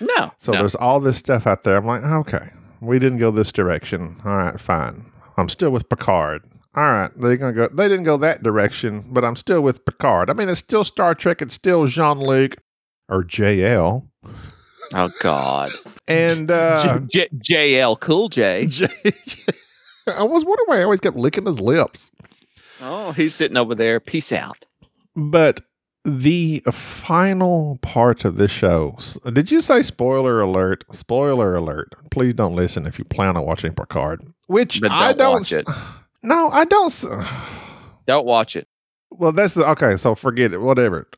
[0.01, 0.59] no So no.
[0.59, 1.77] there's all this stuff out there.
[1.77, 2.51] I'm like, okay,
[2.81, 4.21] we didn't go this direction.
[4.25, 5.11] All right, fine.
[5.37, 6.43] I'm still with Picard.
[6.75, 7.69] All right, they're gonna go.
[7.69, 10.29] They didn't go that direction, but I'm still with Picard.
[10.29, 11.41] I mean, it's still Star Trek.
[11.41, 12.57] It's still Jean Luc
[13.09, 14.07] or JL.
[14.95, 15.71] oh god
[16.09, 18.89] And uh, J- J- jl cool j J-
[20.09, 22.11] I was wondering why he always kept licking his lips.
[22.81, 24.65] oh he's sitting over there peace out
[25.15, 25.61] But
[26.05, 28.97] the final part of this show.
[29.33, 30.85] Did you say spoiler alert?
[30.93, 31.95] Spoiler alert.
[32.13, 34.23] Please don't listen if you plan on watching Picard.
[34.47, 35.33] Which But I don't don't.
[35.33, 35.67] watch it.
[36.23, 36.87] No, I don't.
[36.87, 37.05] s-
[38.07, 38.69] don't watch it
[39.11, 39.97] Well, that's the, okay.
[39.97, 40.59] So forget it.
[40.61, 41.09] Whatever.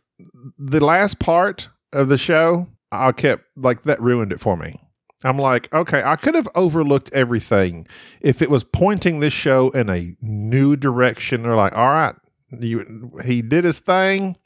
[0.58, 4.80] The last part of the show, I kept like that ruined it for me.
[5.24, 7.86] I'm like, okay, I could have overlooked everything
[8.20, 11.42] if it was pointing this show in a new direction.
[11.42, 12.14] They're like, all right,
[12.50, 14.36] you, he did his thing.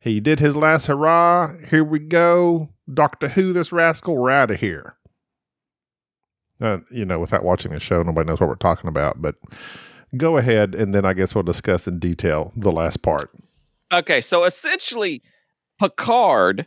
[0.00, 1.54] He did his last hurrah.
[1.68, 2.70] Here we go.
[2.92, 4.96] Doctor Who, this rascal, we're out of here.
[6.60, 9.20] Uh, you know, without watching the show, nobody knows what we're talking about.
[9.20, 9.36] But
[10.16, 13.30] go ahead, and then I guess we'll discuss in detail the last part.
[13.92, 15.22] Okay, so essentially,
[15.78, 16.66] Picard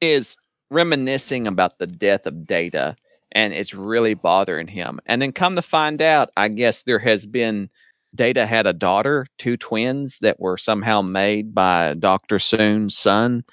[0.00, 0.36] is
[0.70, 2.96] reminiscing about the death of Data,
[3.32, 5.00] and it's really bothering him.
[5.06, 7.70] And then come to find out, I guess there has been
[8.14, 13.44] Data had a daughter, two twins that were somehow made by Doctor Soong's son.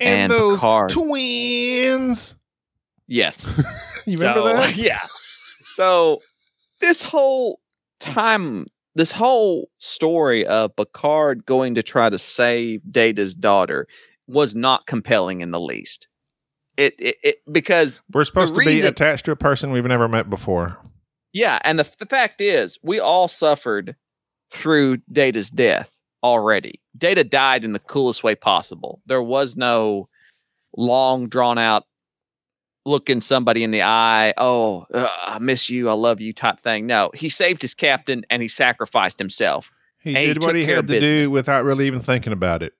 [0.00, 0.90] And those Picard.
[0.90, 2.36] twins.
[3.06, 3.60] Yes,
[4.06, 4.76] You remember that?
[4.76, 5.02] Yeah.
[5.74, 6.20] So
[6.80, 7.60] this whole
[8.00, 13.86] time, this whole story of Picard going to try to save Data's daughter
[14.26, 16.08] was not compelling in the least.
[16.76, 20.28] It, it, it because We're supposed to be attached to a person we've never met
[20.28, 20.78] before.
[21.32, 23.94] yeah, and the, the fact is, we all suffered
[24.50, 25.90] through Data's death
[26.22, 26.80] already.
[26.96, 29.02] Data died in the coolest way possible.
[29.06, 30.08] There was no
[30.76, 31.84] long drawn out
[32.86, 36.86] looking somebody in the eye, oh, uh, I miss you, I love you type thing.
[36.86, 39.70] No, he saved his captain and he sacrificed himself.
[40.00, 42.74] He And he did what he had to do without really even thinking about it.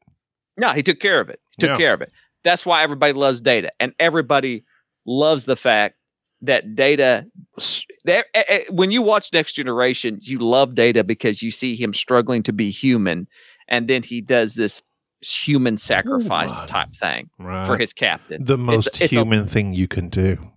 [0.57, 1.41] No, he took care of it.
[1.57, 1.77] He took Yeah.
[1.77, 2.13] care of it.
[2.45, 4.65] That's why everybody loves Data, and everybody
[5.07, 5.97] loves the fact
[6.43, 7.27] that Data.
[7.59, 11.75] s- there- eh, eh, When you watch Next Generation, you love Data because you see
[11.77, 13.29] him struggling to be human,
[13.69, 14.83] and then he does this
[15.21, 16.69] human sacrifice What?
[16.69, 17.67] type thing Right.
[17.67, 18.45] for his captain.
[18.45, 20.51] the most it's a- human thing you can do.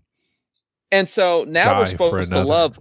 [0.91, 2.79] And so now we're supposed to love.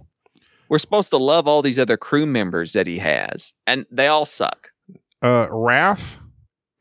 [0.69, 4.25] We're supposed to love all these other crew members that he has, and they all
[4.25, 4.71] suck.
[5.21, 6.17] Uh, Raph,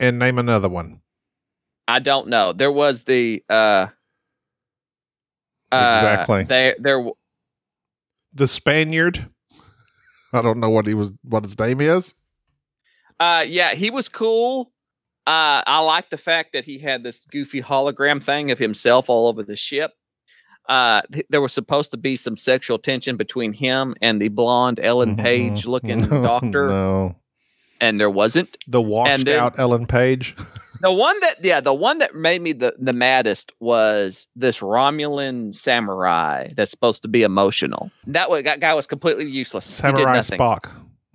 [0.01, 1.01] and name another one.
[1.89, 2.53] I don't know.
[2.53, 3.87] There was the uh,
[5.73, 6.45] uh Exactly.
[6.45, 6.97] There, there.
[6.99, 7.15] w-
[8.35, 9.29] The Spaniard.
[10.33, 11.13] I don't know what he was.
[11.23, 12.15] What his name is.
[13.19, 14.73] Uh, yeah, he was cool.
[15.27, 19.27] Uh, I like the fact that he had this goofy hologram thing of himself all
[19.29, 19.93] over the ship.
[20.69, 24.79] Uh, th- there was supposed to be some sexual tension between him and the blonde
[24.83, 27.17] Ellen Page looking No, doctor, No,
[27.81, 28.57] and there wasn't.
[28.67, 30.37] the washed then- out Ellen Page.
[30.83, 35.55] The one that, yeah, the one that made me the, the maddest was this Romulan
[35.55, 37.91] samurai that's supposed to be emotional.
[38.07, 39.65] That way, that guy was completely useless.
[39.65, 40.19] Samurai.
[40.19, 40.71] Spock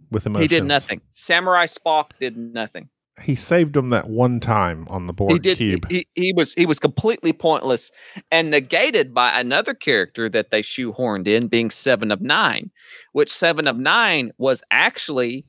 [0.10, 0.44] with emotions.
[0.44, 1.02] He did nothing.
[1.12, 2.90] Samurai Spock did nothing.
[3.22, 5.88] he saved him that one time on the board he did cube.
[5.92, 7.92] He, he was he was completely pointless
[8.32, 12.72] and negated by another character that they shoehorned in being seven of nine
[13.12, 15.46] which seven of nine was actually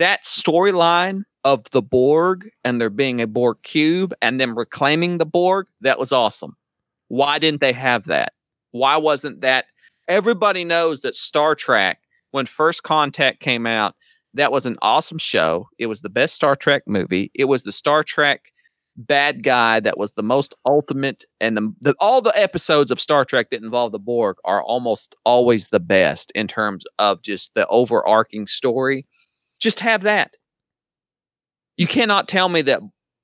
[0.00, 5.26] that storyline of the borg and there being a borg cube and them reclaiming the
[5.26, 6.56] borg that was awesome
[7.08, 8.34] why didn't they have that
[8.72, 9.64] why wasn't that
[10.08, 12.00] everybody knows that star trek
[12.32, 13.94] when first contact came out
[14.34, 15.68] that was an awesome show.
[15.78, 17.30] It was the best Star Trek movie.
[17.34, 18.52] It was the Star Trek
[18.96, 23.24] bad guy that was the most ultimate, and the, the all the episodes of Star
[23.24, 27.66] Trek that involve the Borg are almost always the best in terms of just the
[27.68, 29.06] overarching story.
[29.60, 30.36] Just have that.
[31.76, 32.80] You cannot tell me that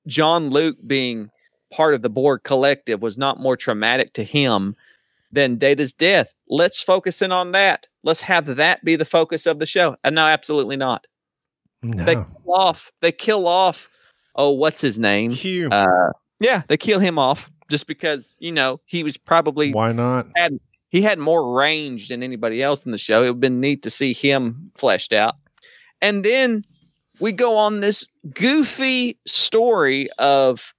[0.07, 1.29] Jean Luc being
[1.71, 4.75] part of the Borg collective was not more traumatic to him
[5.31, 6.33] than Data's death.
[6.47, 7.87] Let's focus in on that.
[8.03, 9.97] Let's have that be the focus of the show.
[10.03, 11.05] And no, absolutely not.
[11.83, 12.03] no.
[12.05, 12.91] They kill off.
[13.01, 13.89] They kill off.
[14.35, 15.33] Oh, what's his name?
[15.33, 15.69] Q.
[15.69, 20.27] Uh, yeah, they kill him off just because you know he was probably Why not?
[20.35, 23.17] had he had more range than anybody else in the show.
[23.17, 25.35] It would have been neat to see him fleshed out.
[26.01, 26.65] And then
[27.19, 30.73] we go on this goofy story of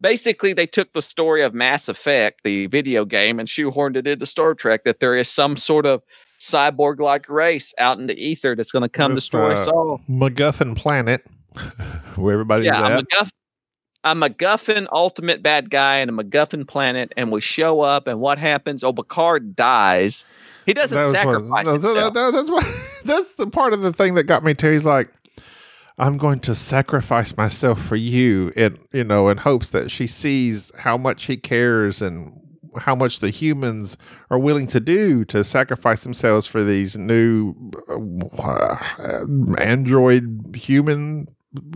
[0.00, 4.26] basically they took the story of Mass Effect, the video game, and shoehorned it into
[4.26, 6.02] Star Trek that there is some sort of
[6.38, 10.00] cyborg like race out in the ether that's going to come destroy uh, us all.
[10.08, 11.26] MacGuffin Planet,
[12.16, 13.04] where everybody's Yeah, at.
[13.04, 13.30] MacGuffin,
[14.04, 18.38] a MacGuffin ultimate bad guy and a MacGuffin planet, and we show up, and what
[18.38, 18.82] happens?
[18.84, 20.24] Oh, Picard dies.
[20.66, 22.14] He doesn't was what- sacrifice no, that- himself.
[22.14, 22.66] that- that's what.
[23.04, 24.72] That's the part of the thing that got me too.
[24.72, 25.08] He's like,
[25.98, 30.72] "I'm going to sacrifice myself for you," and you know, in hopes that she sees
[30.80, 32.32] how much he cares and
[32.76, 33.96] how much the humans
[34.30, 37.54] are willing to do to sacrifice themselves for these new
[38.36, 38.76] uh,
[39.58, 41.28] android human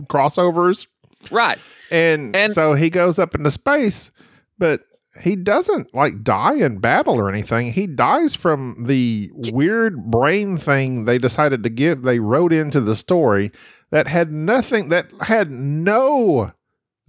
[0.07, 0.87] crossovers.
[1.31, 1.59] Right.
[1.91, 4.11] And, And- so he goes up into space,
[4.57, 4.81] but
[5.21, 7.71] he doesn't like die in battle or anything.
[7.71, 12.95] He dies from the weird brain thing they decided to give, they wrote into the
[12.95, 13.51] story
[13.91, 16.51] that had nothing, that had no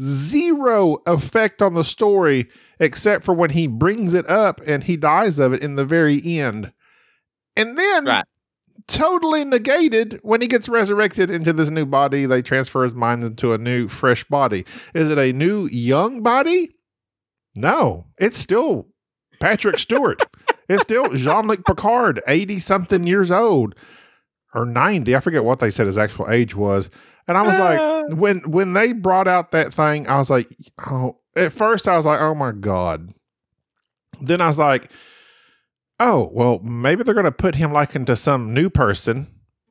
[0.02, 2.48] zero effect on the story
[2.80, 6.20] except for when he brings it up and he dies of it in the very
[6.38, 6.72] end.
[7.56, 8.24] And then Right.
[8.86, 12.26] Totally negated when he gets resurrected into this new body.
[12.26, 14.64] They transfer his mind into a new, fresh body.
[14.94, 16.74] Is it a new, young body?
[17.56, 18.88] No, it's still
[19.40, 20.22] Patrick Stewart.
[20.68, 23.74] it's still Jean Luc Picard, 80 something years old
[24.54, 25.14] or 90.
[25.14, 26.88] I forget what they said his actual age was.
[27.26, 28.16] And I was like, uh.
[28.16, 30.46] when when they brought out that thing, I was like,
[30.86, 33.14] oh, at first I was like, oh my God.
[34.20, 34.90] Then I was like,
[36.00, 39.26] oh, well, maybe they're going to put him like into some new person,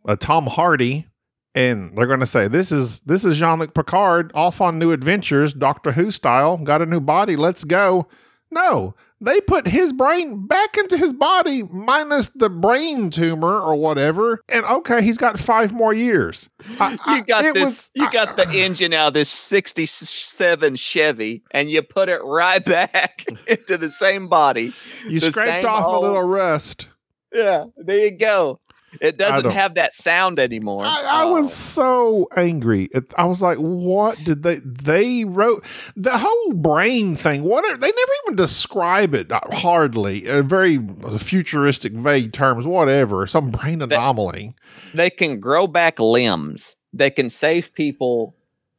[0.07, 1.07] a Tom Hardy,
[1.55, 4.91] and they're going to say, this is this is Jean Luc Picard off on new
[4.91, 8.07] adventures, Doctor Who style, got a new body, let's go.
[8.51, 14.41] No, they put his brain back into his body minus the brain tumor or whatever.
[14.49, 16.49] And okay, he's got five more years.
[16.79, 17.63] I- I- You got this.
[17.63, 22.19] was- you I- got the engine out of this '67 Chevy, and you put it
[22.23, 24.73] right back into the same body.
[25.07, 26.87] you scraped off a little rust.
[27.33, 28.59] Yeah, there you go.
[29.03, 30.85] It doesn't have that sound anymore.
[30.85, 31.33] I, I Oh.
[31.33, 32.89] was so angry.
[33.17, 34.59] I was like, "What did they?
[34.63, 35.65] They wrote
[35.97, 37.43] the whole brain thing.
[37.43, 39.29] What are, they never even describe it.
[39.51, 40.79] Hardly, uh, very
[41.19, 42.65] futuristic, vague terms.
[42.65, 44.55] Whatever, some brain anomaly.
[44.93, 46.77] they can grow back limbs.
[46.93, 48.35] They can save people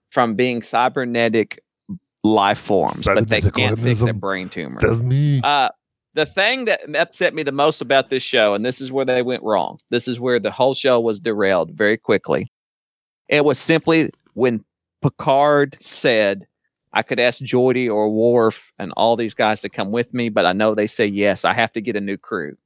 [0.09, 1.63] from being cybernetic
[2.23, 4.79] life forms, but they can't fix a brain tumor.
[4.81, 5.43] That's me.
[5.45, 5.69] Uh,
[6.15, 9.23] the thing that upset me the most about this show, and this is where they
[9.23, 9.79] went wrong.
[9.91, 12.51] This is where the whole show was derailed very quickly.
[13.29, 14.65] It was simply when
[15.03, 16.47] Picard said,
[16.93, 20.47] I could ask Geordi or Worf and all these guys to come with me, but
[20.47, 21.45] I know they say yes.
[21.45, 22.57] I have to get a new crew.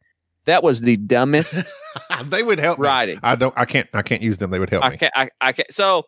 [0.44, 1.64] That was the dumbest
[2.24, 2.84] they would help me.
[2.86, 3.18] writing.
[3.22, 3.54] I don't.
[3.58, 3.88] I can't.
[3.92, 4.50] I can't use them.
[4.50, 4.96] They would help I me.
[4.98, 5.12] can't.
[5.14, 5.72] I, I can't.
[5.72, 6.04] So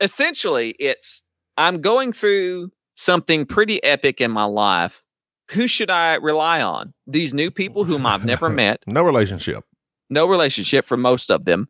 [0.00, 1.22] essentially, it's
[1.58, 5.01] I'm going through something pretty epic in my life.
[5.52, 6.92] Who should I rely on?
[7.06, 9.64] These new people whom I've never met, No relationship.
[10.10, 11.68] no relationship for most of them,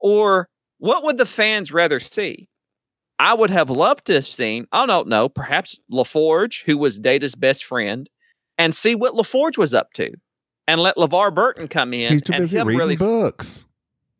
[0.00, 0.48] or
[0.78, 2.48] what would the fans rather see?
[3.18, 4.66] I would have loved to have seen.
[4.72, 5.28] I don't know.
[5.28, 8.08] Perhaps LaForge, who was Data's best friend,
[8.56, 10.12] and see what LaForge was up to,
[10.66, 13.66] and let LeVar Burton come in He's too and busy reading really books.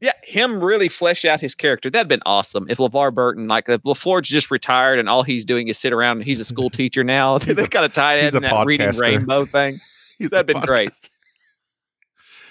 [0.01, 1.91] Yeah, him really flesh out his character.
[1.91, 2.67] That'd been awesome.
[2.71, 6.19] If LeVar Burton, like if LaForge just retired and all he's doing is sit around
[6.19, 8.67] and he's a school teacher now, they a- kind of tied he's in a that
[8.67, 9.79] reading rainbow thing.
[10.19, 11.09] He's That'd been great.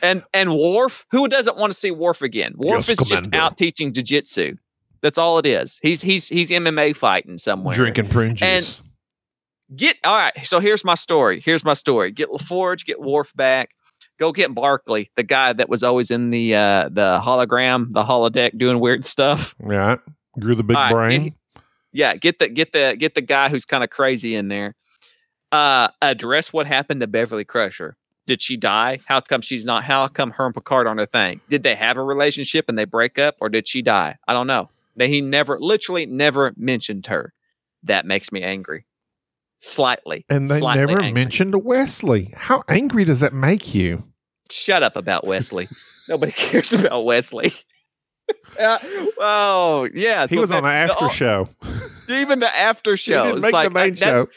[0.02, 2.54] And and Worf, who doesn't want to see Worf again?
[2.58, 4.58] Worf Yes, is just out teaching jujitsu.
[5.02, 5.80] That's all it is.
[5.84, 7.76] He's he's he's MMA fighting somewhere.
[7.76, 8.82] Drinking prune And- juice.
[9.76, 10.34] Get all right.
[10.46, 11.42] So here's my story.
[11.46, 12.12] Here's my story.
[12.12, 13.70] Get LaForge, get Worf back.
[14.20, 18.58] Go get Barkley, the guy that was always in the uh the hologram, the holodeck
[18.58, 19.56] doing weird stuff.
[19.68, 19.96] yeah.
[20.40, 21.24] Grew the big right, brain.
[21.24, 21.34] get-
[21.92, 24.76] yeah, get the get the get the guy who's kind of crazy in there.
[25.52, 27.96] Uh address what happened to Beverly Crusher.
[28.28, 29.00] Did she die?
[29.06, 29.84] How come she's not?
[29.84, 31.42] How come her and Picard aren't a thing?
[31.50, 34.18] Did they have a relationship and they break up, or did she die?
[34.28, 34.70] I don't know.
[34.98, 37.34] That he never, literally, never mentioned her.
[37.84, 38.86] That makes me angry.
[39.62, 41.12] Slightly, and they never angry.
[41.12, 42.32] mentioned Wesley.
[42.36, 44.04] How angry does that make you?
[44.52, 45.68] Shut up about Wesley.
[46.08, 47.54] Nobody cares about Wesley.
[48.60, 48.78] Uh,
[49.18, 51.50] oh yeah, He so was on the after oh, show.
[52.10, 53.34] Even the after show.
[53.36, 54.30] make like, the main I- show.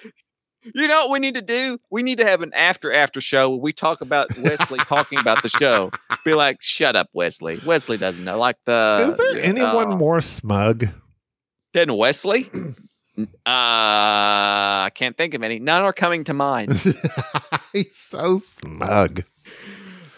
[0.75, 1.79] You know what we need to do?
[1.91, 5.43] We need to have an after after show where we talk about Wesley talking about
[5.43, 5.91] the show.
[6.25, 7.61] Be like, shut up, Wesley.
[7.67, 8.39] Wesley doesn't know.
[8.39, 10.89] Like the Is there anyone uh, more smug?
[11.73, 12.49] than Wesley?
[13.19, 15.59] uh, I can't think of any.
[15.59, 16.81] None are coming to mind.
[17.73, 19.25] He's so smug.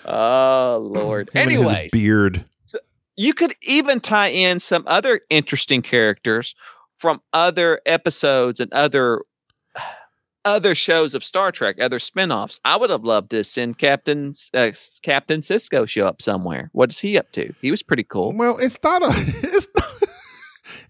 [0.05, 1.31] Oh Lord.
[1.35, 2.45] Anyway, beard.
[3.17, 6.55] you could even tie in some other interesting characters
[6.99, 9.23] from other episodes and other
[10.45, 12.61] other shows of Star Trek, other spin-offs.
[12.65, 14.71] I would have loved to send Captain uh,
[15.03, 16.71] Captain Sisko show up somewhere.
[16.73, 17.53] What is he up to?
[17.63, 18.33] He was pretty cool.
[18.33, 19.09] Well, it's not a.
[19.53, 19.93] It's not.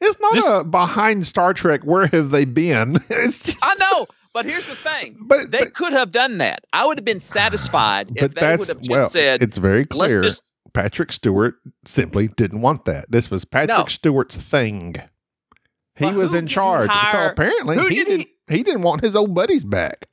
[0.00, 1.82] It's not Just- a behind Star Trek.
[1.82, 2.96] Where have they been?
[3.10, 5.16] It's just, I know, but here's the thing.
[5.20, 6.64] but They could have done that.
[6.72, 9.08] I would have been satisfied but if they would that's have just well.
[9.10, 10.20] said, it's very clear.
[10.22, 10.42] just
[10.74, 11.54] Patrick Stewart
[11.86, 13.10] simply didn't want that.
[13.10, 13.84] This was Patrick No.
[13.86, 14.96] Stewart's thing.
[15.96, 16.90] He But was in he charge.
[17.12, 20.06] so apparently he did didn't he didn't want his old buddies back.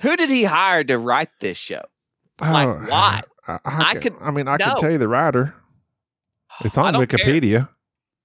[0.00, 1.82] who did he hire to write this show?"
[2.40, 3.22] Oh, like, Oh, why?
[3.46, 4.64] I, I, I can- I mean, I no.
[4.64, 5.54] can tell you the writer.
[6.64, 7.18] It's on don't care.
[7.18, 7.68] Wikipedia.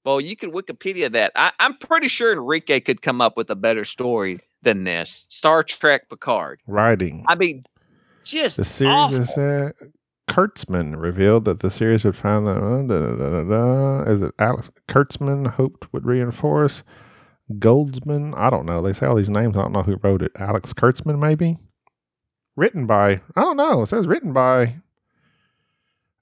[0.05, 1.31] Well, you could Wikipedia that.
[1.35, 5.25] I, I'm pretty sure Enrique could come up with a better story than this.
[5.29, 6.59] Star Trek Picard.
[6.67, 7.25] Writing.
[7.27, 7.65] I mean,
[8.23, 9.17] just The series awful.
[9.17, 9.71] is uh,
[10.29, 14.71] Kurtzman revealed that the series would find that uh, da, da, da, is it Alex
[14.87, 16.83] Kurtzman hoped would reinforce
[17.53, 18.33] Goldsman.
[18.37, 18.81] I don't know.
[18.81, 19.57] They say all these names.
[19.57, 20.31] I don't know who wrote it.
[20.39, 21.57] Alex Kurtzman, maybe.
[22.55, 23.81] Written by I don't know.
[23.81, 24.75] It says written by.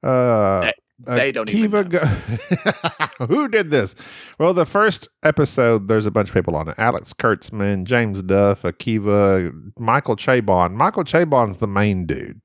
[0.02, 0.72] Uh,
[1.06, 3.96] they don't even Akiva Go- who did this?
[4.38, 6.76] Well, the first episode, there's a bunch of people on it.
[6.78, 10.74] Alex Kurtzman, James Duff, Akiva, Michael Chabon.
[10.74, 12.42] Michael Chabon's the main dude.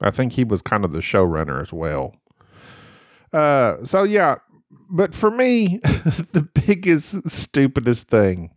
[0.00, 2.14] I think he was kind of the showrunner as well.
[3.32, 4.36] Uh, so yeah,
[4.90, 5.78] but for me,
[6.32, 8.52] the biggest, stupidest thing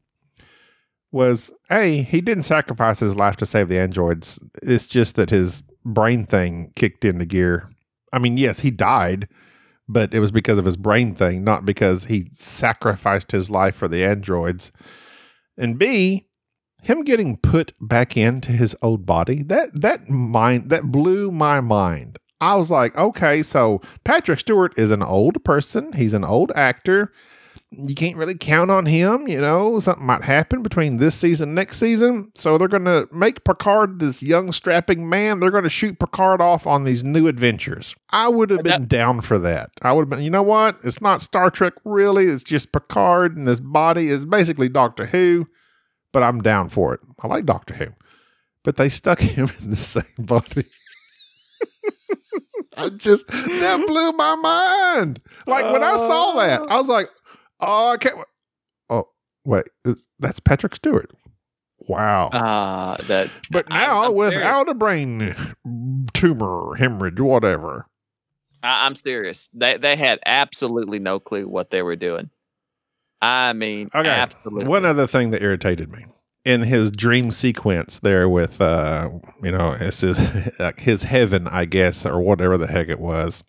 [1.11, 4.39] was a he didn't sacrifice his life to save the androids.
[4.63, 7.69] It's just that his brain thing kicked into gear.
[8.13, 9.27] I mean, yes, he died,
[9.87, 13.87] but it was because of his brain thing, not because he sacrificed his life for
[13.87, 14.71] the androids.
[15.57, 16.27] And B,
[16.81, 22.17] him getting put back into his old body, that that mind that blew my mind.
[22.39, 25.93] I was like, okay, so Patrick Stewart is an old person.
[25.93, 27.13] He's an old actor.
[27.73, 29.79] You can't really count on him, you know.
[29.79, 32.31] Something might happen between this season and next season.
[32.35, 35.39] So they're going to make Picard this young, strapping man.
[35.39, 37.95] They're going to shoot Picard off on these new adventures.
[38.09, 39.69] I would have And that- been down for that.
[39.81, 40.79] I would have been, you know what?
[40.83, 42.25] It's not Star Trek, really.
[42.25, 45.47] It's just Picard, and this body is basically Doctor Who,
[46.11, 46.99] but I'm down for it.
[47.23, 47.87] I like Doctor Who.
[48.65, 50.65] But they stuck him in the same body.
[52.77, 55.21] I just that blew my mind.
[55.45, 56.67] Like when I saw that, oh.
[56.67, 57.09] I was like,
[57.61, 58.15] "Oh, I can't."
[58.89, 59.07] Oh,
[59.45, 59.65] wait,
[60.19, 61.11] that's Patrick Stewart.
[61.87, 62.27] Wow.
[62.27, 63.29] Uh, that.
[63.49, 64.35] but now I'm serious.
[64.35, 65.35] without a brain
[66.13, 67.87] tumor, hemorrhage, whatever.
[68.61, 69.49] I, I'm serious.
[69.53, 72.29] They they had absolutely no clue what they were doing.
[73.21, 74.09] I mean, Okay.
[74.09, 74.67] absolutely.
[74.67, 76.05] One other thing that irritated me
[76.43, 79.09] in his dream sequence there with, uh,
[79.43, 80.17] you know, it's his,
[80.77, 83.43] his heaven, I guess, or whatever the heck it was,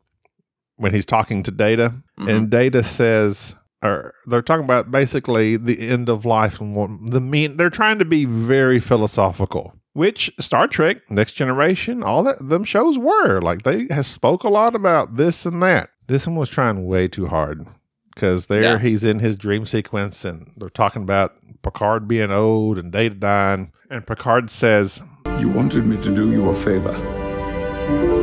[0.77, 2.29] when he's talking to Data, Mhm.
[2.31, 7.21] and Data says, or they're talking about basically the end of life and what the
[7.21, 7.57] mean.
[7.57, 12.99] They're trying to be very philosophical, which Star Trek, Next Generation, all that them shows
[12.99, 15.91] were like they has spoke a lot about this and that.
[16.07, 17.67] This one was trying way too hard
[18.15, 18.79] because there Yeah.
[18.79, 23.73] he's in his dream sequence and they're talking about Picard being old and Data dying,
[23.89, 25.01] and Picard says,
[25.39, 26.93] You wanted me to do you a favor.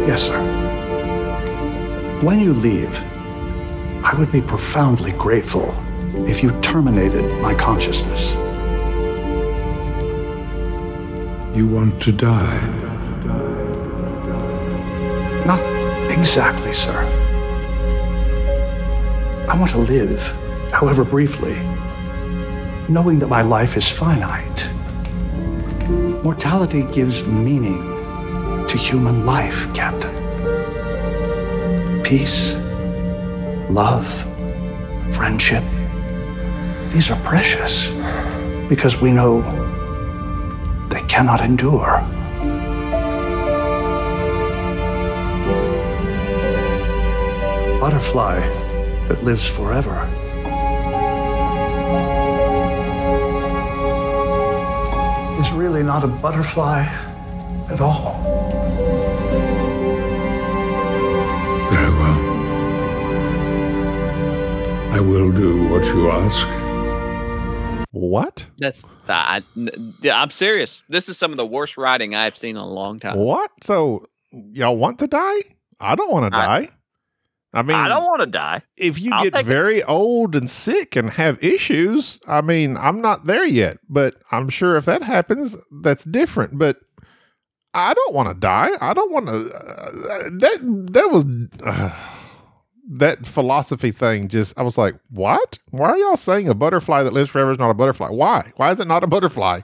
[0.08, 0.40] Yes, sir.
[2.22, 3.00] When you leave,
[4.10, 5.72] I would be profoundly grateful
[6.28, 8.34] if you terminated my consciousness.
[11.56, 12.60] You want to die.
[15.46, 15.60] Not
[16.10, 17.04] exactly, sir.
[19.48, 20.20] I want to live
[20.74, 21.60] however briefly,
[22.90, 24.68] knowing that my life is finite.
[26.24, 27.84] Mortality gives meaning
[28.68, 30.16] to human life, Captain.
[32.02, 32.56] Peace,
[33.70, 34.08] love,
[35.16, 35.64] friendship,
[36.90, 37.88] these are precious
[38.68, 39.42] because we know
[40.90, 42.02] they cannot endure.
[47.80, 48.40] Butterfly
[49.08, 50.08] that lives forever.
[55.40, 56.84] Is really not a butterfly
[57.70, 58.22] at all.
[61.72, 62.29] Very well.
[65.00, 66.46] I will do what you ask.
[67.92, 68.46] What?
[68.58, 69.42] That's I,
[70.04, 70.84] I'm serious.
[70.90, 73.18] This is some of the worst writing I've seen in a long time.
[73.18, 73.50] What?
[73.64, 75.40] So y'all want to die?
[75.80, 76.72] I don't want to die.
[77.54, 78.62] I mean, I don't want to die.
[78.76, 79.48] if you I'll get take it.
[79.48, 84.50] very old and sick and have issues, I mean, I'm not there yet, but I'm
[84.50, 86.60] sure if that happens, that's different.
[86.60, 86.76] But
[87.74, 88.72] I don't want to die.
[88.82, 89.50] I don't want to.
[89.56, 91.24] Uh, that that was
[91.64, 92.19] uh,
[92.92, 94.28] that philosophy thing.
[94.28, 95.60] Just I was like, what?
[95.70, 98.10] Why are y'all saying a butterfly that lives forever is not a butterfly?
[98.10, 98.52] Why?
[98.56, 99.62] Why is it not a butterfly?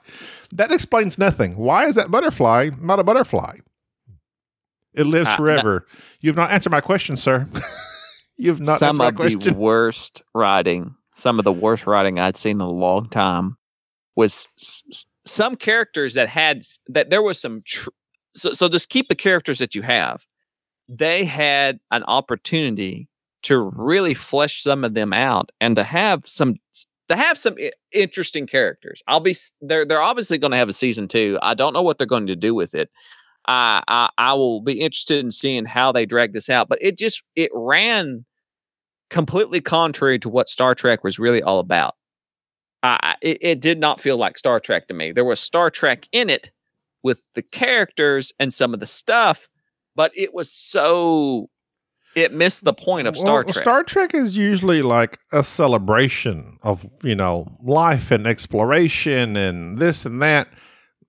[0.54, 1.58] That explains nothing.
[1.58, 3.58] Why is that butterfly not a butterfly?
[4.94, 5.88] It lives Uh, no- forever.
[6.22, 7.48] You have not answered my question, sir.
[8.38, 9.42] you have not some answered of my question.
[9.42, 13.10] Some of the worst writing, some of the worst writing I'd seen in a long
[13.10, 13.58] time
[14.16, 17.90] was s- s- some characters that had that there was some tr-
[18.36, 20.26] so so just keep the characters that you have.
[20.88, 23.10] They had an opportunity
[23.46, 26.56] to really flesh some of them out and to have some
[27.08, 27.56] to have some
[27.92, 29.04] interesting characters.
[29.08, 31.40] I'll be they're they're obviously going to have a season 2.
[31.42, 32.90] I don't know what they're going to do with it.
[33.48, 36.98] I, I I will be interested in seeing how they drag this out, but it
[36.98, 38.26] just it ran
[39.12, 41.96] completely contrary to what Star Trek was really all about.
[42.82, 45.12] I- it, it did not feel like Star Trek to me.
[45.12, 46.52] There was Star Trek in it
[47.04, 49.48] with the characters and some of the stuff,
[49.96, 51.50] but it was so
[52.16, 53.64] it missed the point of Star Well, Trek.
[53.64, 60.06] Star Trek is usually like a celebration of, you know, life and exploration and this
[60.06, 60.48] and that.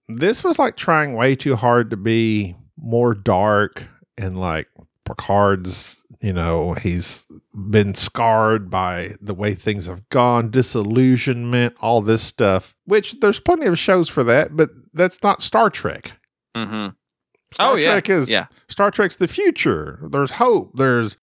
[0.09, 3.85] This was like trying way too hard to be more dark
[4.19, 4.67] and like
[5.05, 7.25] Picard's, you know, he's
[7.71, 13.67] been scarred by the way things have gone, disillusionment, all this stuff, which there's plenty
[13.67, 16.13] of shows for that, but that's not Star Trek.
[16.57, 16.89] mm-hmm.
[17.55, 18.47] Star Oh yeah, Trek is yeah.
[18.69, 20.01] Star Trek's the future.
[20.11, 20.73] There's hope.
[20.75, 21.17] There's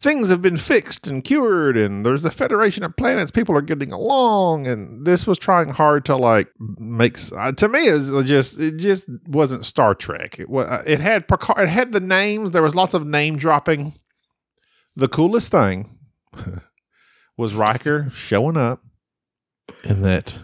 [0.00, 3.30] things have been fixed and cured, and there's a federation of planets.
[3.30, 7.18] People are getting along, and this was trying hard to like make.
[7.32, 10.38] Uh, to me, it was just it just wasn't Star Trek.
[10.38, 10.82] It was.
[10.86, 11.58] It had Picard.
[11.58, 12.52] It had the names.
[12.52, 13.94] There was lots of name dropping.
[14.94, 15.98] The coolest thing
[17.36, 18.82] was Riker showing up
[19.84, 20.34] in that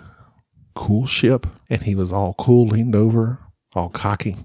[0.75, 3.39] cool ship, and he was all cool, leaned over,
[3.75, 4.37] all cocky.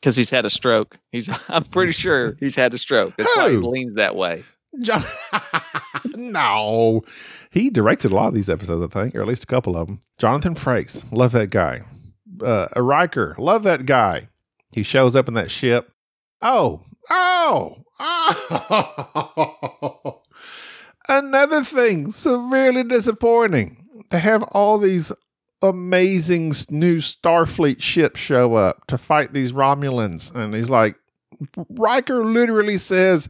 [0.00, 0.98] Because he's had a stroke.
[1.12, 3.14] He's I'm pretty sure he's had a stroke.
[3.16, 4.44] That's why he leans that way.
[4.82, 5.02] John,
[6.14, 7.02] no,
[7.50, 9.88] he directed a lot of these episodes, I think, or at least a couple of
[9.88, 10.00] them.
[10.16, 11.82] Jonathan Frakes, love that guy.
[12.40, 14.28] Uh, Riker, love that guy.
[14.70, 15.90] He shows up in that ship.
[16.40, 20.22] Oh, oh, oh.
[21.08, 24.04] Another thing, severely disappointing.
[24.10, 25.10] They have all these
[25.62, 30.96] amazing new Starfleet ships show up to fight these Romulans, and he's like,
[31.68, 33.28] Riker literally says,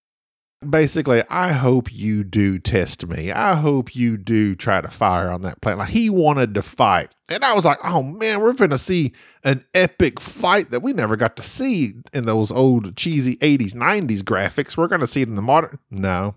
[0.68, 3.32] basically, I hope you do test me.
[3.32, 5.80] I hope you do try to fire on that planet.
[5.80, 7.10] Like he wanted to fight.
[7.28, 9.12] And I was like, oh man, we're going to see
[9.44, 14.22] an epic fight that we never got to see in those old cheesy 80s, 90s
[14.22, 14.76] graphics.
[14.76, 15.78] We're going to see it in the modern.
[15.90, 16.34] No,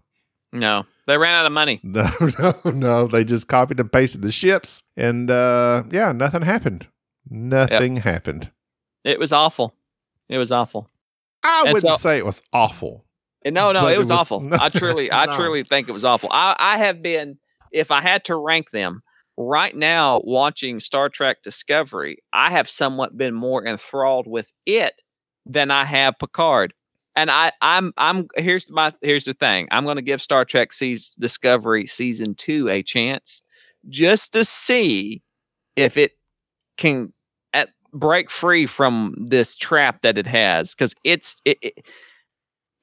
[0.54, 1.80] No, they ran out of money.
[1.84, 2.08] no,
[2.39, 3.08] no, no.
[3.08, 4.84] They just copied and pasted the ships.
[4.95, 6.88] And uh, yeah, nothing happened.
[7.30, 8.51] Nothing happened.
[9.04, 9.74] It was awful.
[10.30, 10.89] It was awful.
[11.43, 13.06] I And wouldn't so- say it was awful.
[13.45, 14.39] No, no, it it was, was- awful.
[14.39, 15.36] no, I truly, I no.
[15.36, 16.30] truly think it was awful.
[16.32, 17.38] I, I have been,
[17.74, 19.01] if I had to rank them
[19.36, 25.01] right now, watching Star Trek Discovery, I have somewhat been more enthralled with it
[25.45, 26.74] than I have Picard.
[27.16, 28.28] And I, I'm, I'm.
[28.36, 29.68] Here's my, here's the thing.
[29.72, 33.43] I'm going to give Star Trek season Discovery season two a chance,
[33.89, 35.22] just to see
[35.76, 36.14] if it
[36.78, 37.14] can
[37.53, 41.86] at, break free from this trap that it has, because it's, it, it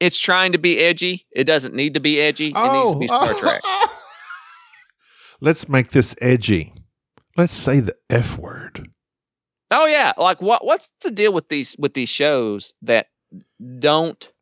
[0.00, 1.26] it's trying to be edgy.
[1.32, 2.48] It doesn't need to be edgy.
[2.48, 3.26] It needs to be oh.
[3.26, 3.60] Star Trek.
[5.40, 6.72] Let's make this edgy.
[7.36, 8.88] Let's say the F word.
[9.70, 10.64] Oh yeah, like what?
[10.64, 13.06] What's the deal with these with these shows that
[13.78, 14.32] don't?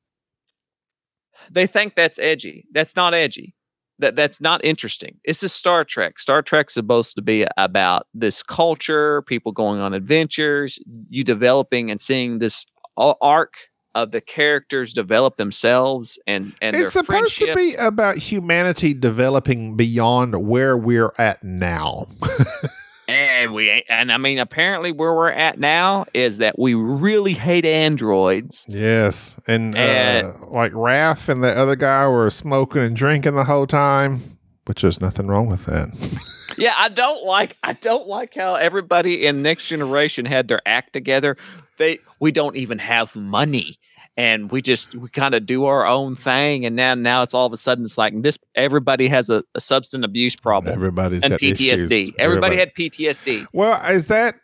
[1.51, 2.67] They think that's edgy.
[2.73, 3.55] That's not edgy.
[3.99, 5.19] that that's not interesting.
[5.25, 6.19] It's a Star Trek.
[6.19, 10.79] Star Trek's supposed to be about this culture, people going on adventures,
[11.09, 12.65] you developing and seeing this
[12.97, 13.55] arc
[13.95, 20.47] of the characters develop themselves and and it's supposed to be about humanity developing beyond
[20.47, 22.07] where we're at now.
[23.09, 27.33] and we ain't, and I mean apparently where we're at now is that we really
[27.33, 28.65] hate androids.
[28.69, 33.45] yes, and, And- uh, like Raph and the other guy were smoking and drinking the
[33.45, 35.89] whole time, which there's nothing wrong with that.
[36.57, 40.93] Yeah, I don't like I don't like how everybody in next generation had their act
[40.93, 41.37] together.
[41.77, 43.79] They we don't even have money.
[44.19, 47.47] And we just we kind of do our own thing, and now now it's all
[47.47, 48.37] of a sudden it's like this.
[48.57, 51.73] Everybody has a, a substance abuse problem Everybody's and got PTSD.
[51.73, 52.13] issues.
[52.19, 53.47] Everybody had PTSD.
[53.53, 54.35] Well, is that?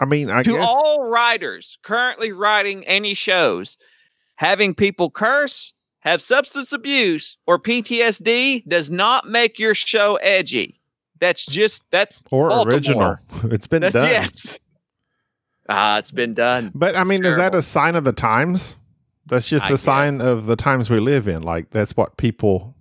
[0.00, 3.76] I mean, I to guess all writers currently writing any shows,
[4.36, 10.80] having people curse, have substance abuse, or PTSD does not make your show edgy.
[11.20, 12.72] That's just that's or Baltimore.
[12.74, 13.18] original.
[13.52, 14.08] It's been That's done.
[14.08, 14.58] yes.
[15.70, 16.72] Ah, it's been done.
[16.74, 18.76] But I mean, is that a sign of the times?
[19.26, 20.26] That's just I the sign guess.
[20.26, 21.42] of the times we live in.
[21.42, 22.74] Like that's what people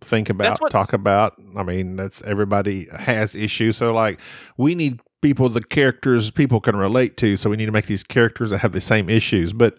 [0.00, 1.34] think about, talk about.
[1.54, 3.76] I mean, that's everybody has issues.
[3.76, 4.18] So like
[4.56, 7.36] we need people the characters people can relate to.
[7.36, 9.52] So we need to make these characters that have the same issues.
[9.52, 9.78] But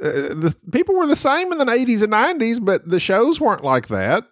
[0.00, 3.64] uh, the people were the same in the 80s and 90s, but the shows weren't
[3.64, 4.24] like that.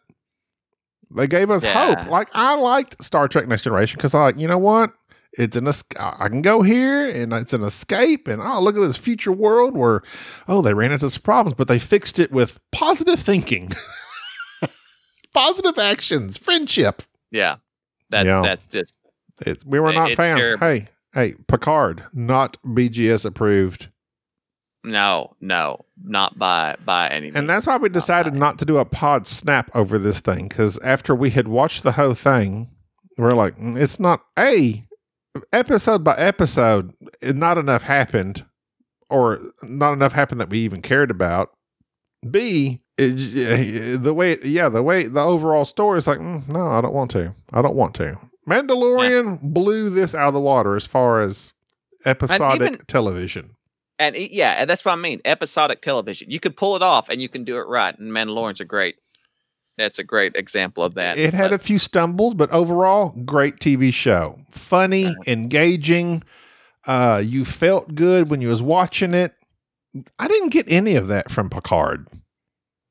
[1.11, 2.07] They gave us hope.
[2.09, 4.93] Like I liked Star Trek Next Generation because I like, you know what?
[5.39, 5.69] It's an
[6.01, 9.77] I can go here and it's an escape and oh look at this future world
[9.77, 10.03] where
[10.49, 13.73] oh they ran into some problems but they fixed it with positive thinking,
[15.35, 17.03] positive actions, friendship.
[17.31, 17.57] Yeah,
[18.11, 18.43] that's Yeah.
[18.43, 18.99] that's just
[19.45, 20.41] It, we were not fans.
[20.41, 20.67] terrible.
[20.67, 23.89] Hey, hey, Picard, not BGS approved,
[24.85, 27.31] no, no, not by by any.
[27.35, 30.49] and that's why we decided by- not to do a pod snap over this thing
[30.49, 32.71] because after we had watched the whole thing,
[33.19, 34.86] we're like, "Mm, it's not a
[35.53, 36.93] episode by episode.
[37.23, 38.45] Not enough happened,
[39.11, 41.51] or not enough happened that we even cared about.
[42.31, 46.81] B, it, the way, yeah, the way the overall story is like, "Mm, no, I
[46.81, 47.35] don't want to.
[47.53, 48.19] I don't want to.
[48.49, 51.53] Mandalorian blew this out of the water as far as
[52.05, 53.57] episodic even- television.
[53.99, 55.21] and yeah, and that's what I mean.
[55.25, 57.97] Episodic television, you could pull it off and you can do it right.
[57.99, 58.97] And Mandalorian's a great.
[59.79, 61.19] That's a great example of that.
[61.19, 64.39] It had but- a few stumbles, but overall, great TV show.
[64.51, 66.23] Funny, engaging.
[66.87, 69.33] Uh, you felt good when you was watching it.
[70.19, 72.07] I didn't get any of that from Picard,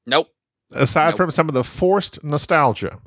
[0.07, 0.27] nope.
[0.71, 1.17] aside Nope.
[1.17, 2.99] from some of the forced nostalgia.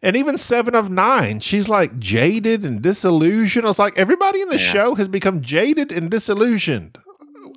[0.00, 3.64] And even Seven of Nine, she's like jaded and disillusioned.
[3.64, 4.72] I was like, everybody in the Yeah.
[4.72, 6.98] show has become jaded and disillusioned.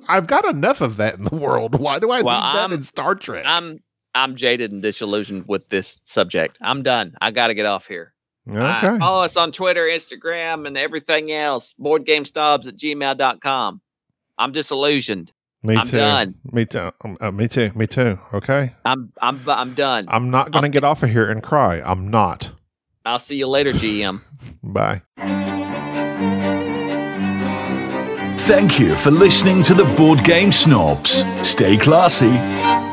[0.08, 1.76] I've got enough of that in the world.
[1.80, 3.44] Why do I Well, need that I'm- in Star Trek?
[3.46, 3.80] I'm
[4.16, 6.58] I'm jaded and disillusioned with this subject.
[6.60, 7.14] I'm done.
[7.20, 8.14] I got to get off here.
[8.48, 8.98] All right, okay.
[8.98, 11.74] follow us on Twitter, Instagram, and everything else.
[11.80, 13.80] BoardGameSnobs at gmail.com.
[14.38, 15.32] I'm disillusioned.
[15.62, 15.96] Me I'm too.
[15.96, 16.34] done.
[16.52, 16.92] Me too.
[17.04, 17.72] Um, uh, me too.
[17.74, 18.18] Me too.
[18.32, 18.72] Okay.
[18.84, 20.06] I'm I'm I'm done.
[20.08, 21.82] I'm not going to I'll get off of here and cry.
[21.84, 22.52] I'm not.
[23.04, 24.22] I'll see you later, GM.
[24.62, 25.02] Bye.
[28.46, 31.24] Thank you for listening to the Board Game Snobs.
[31.42, 32.85] Stay classy.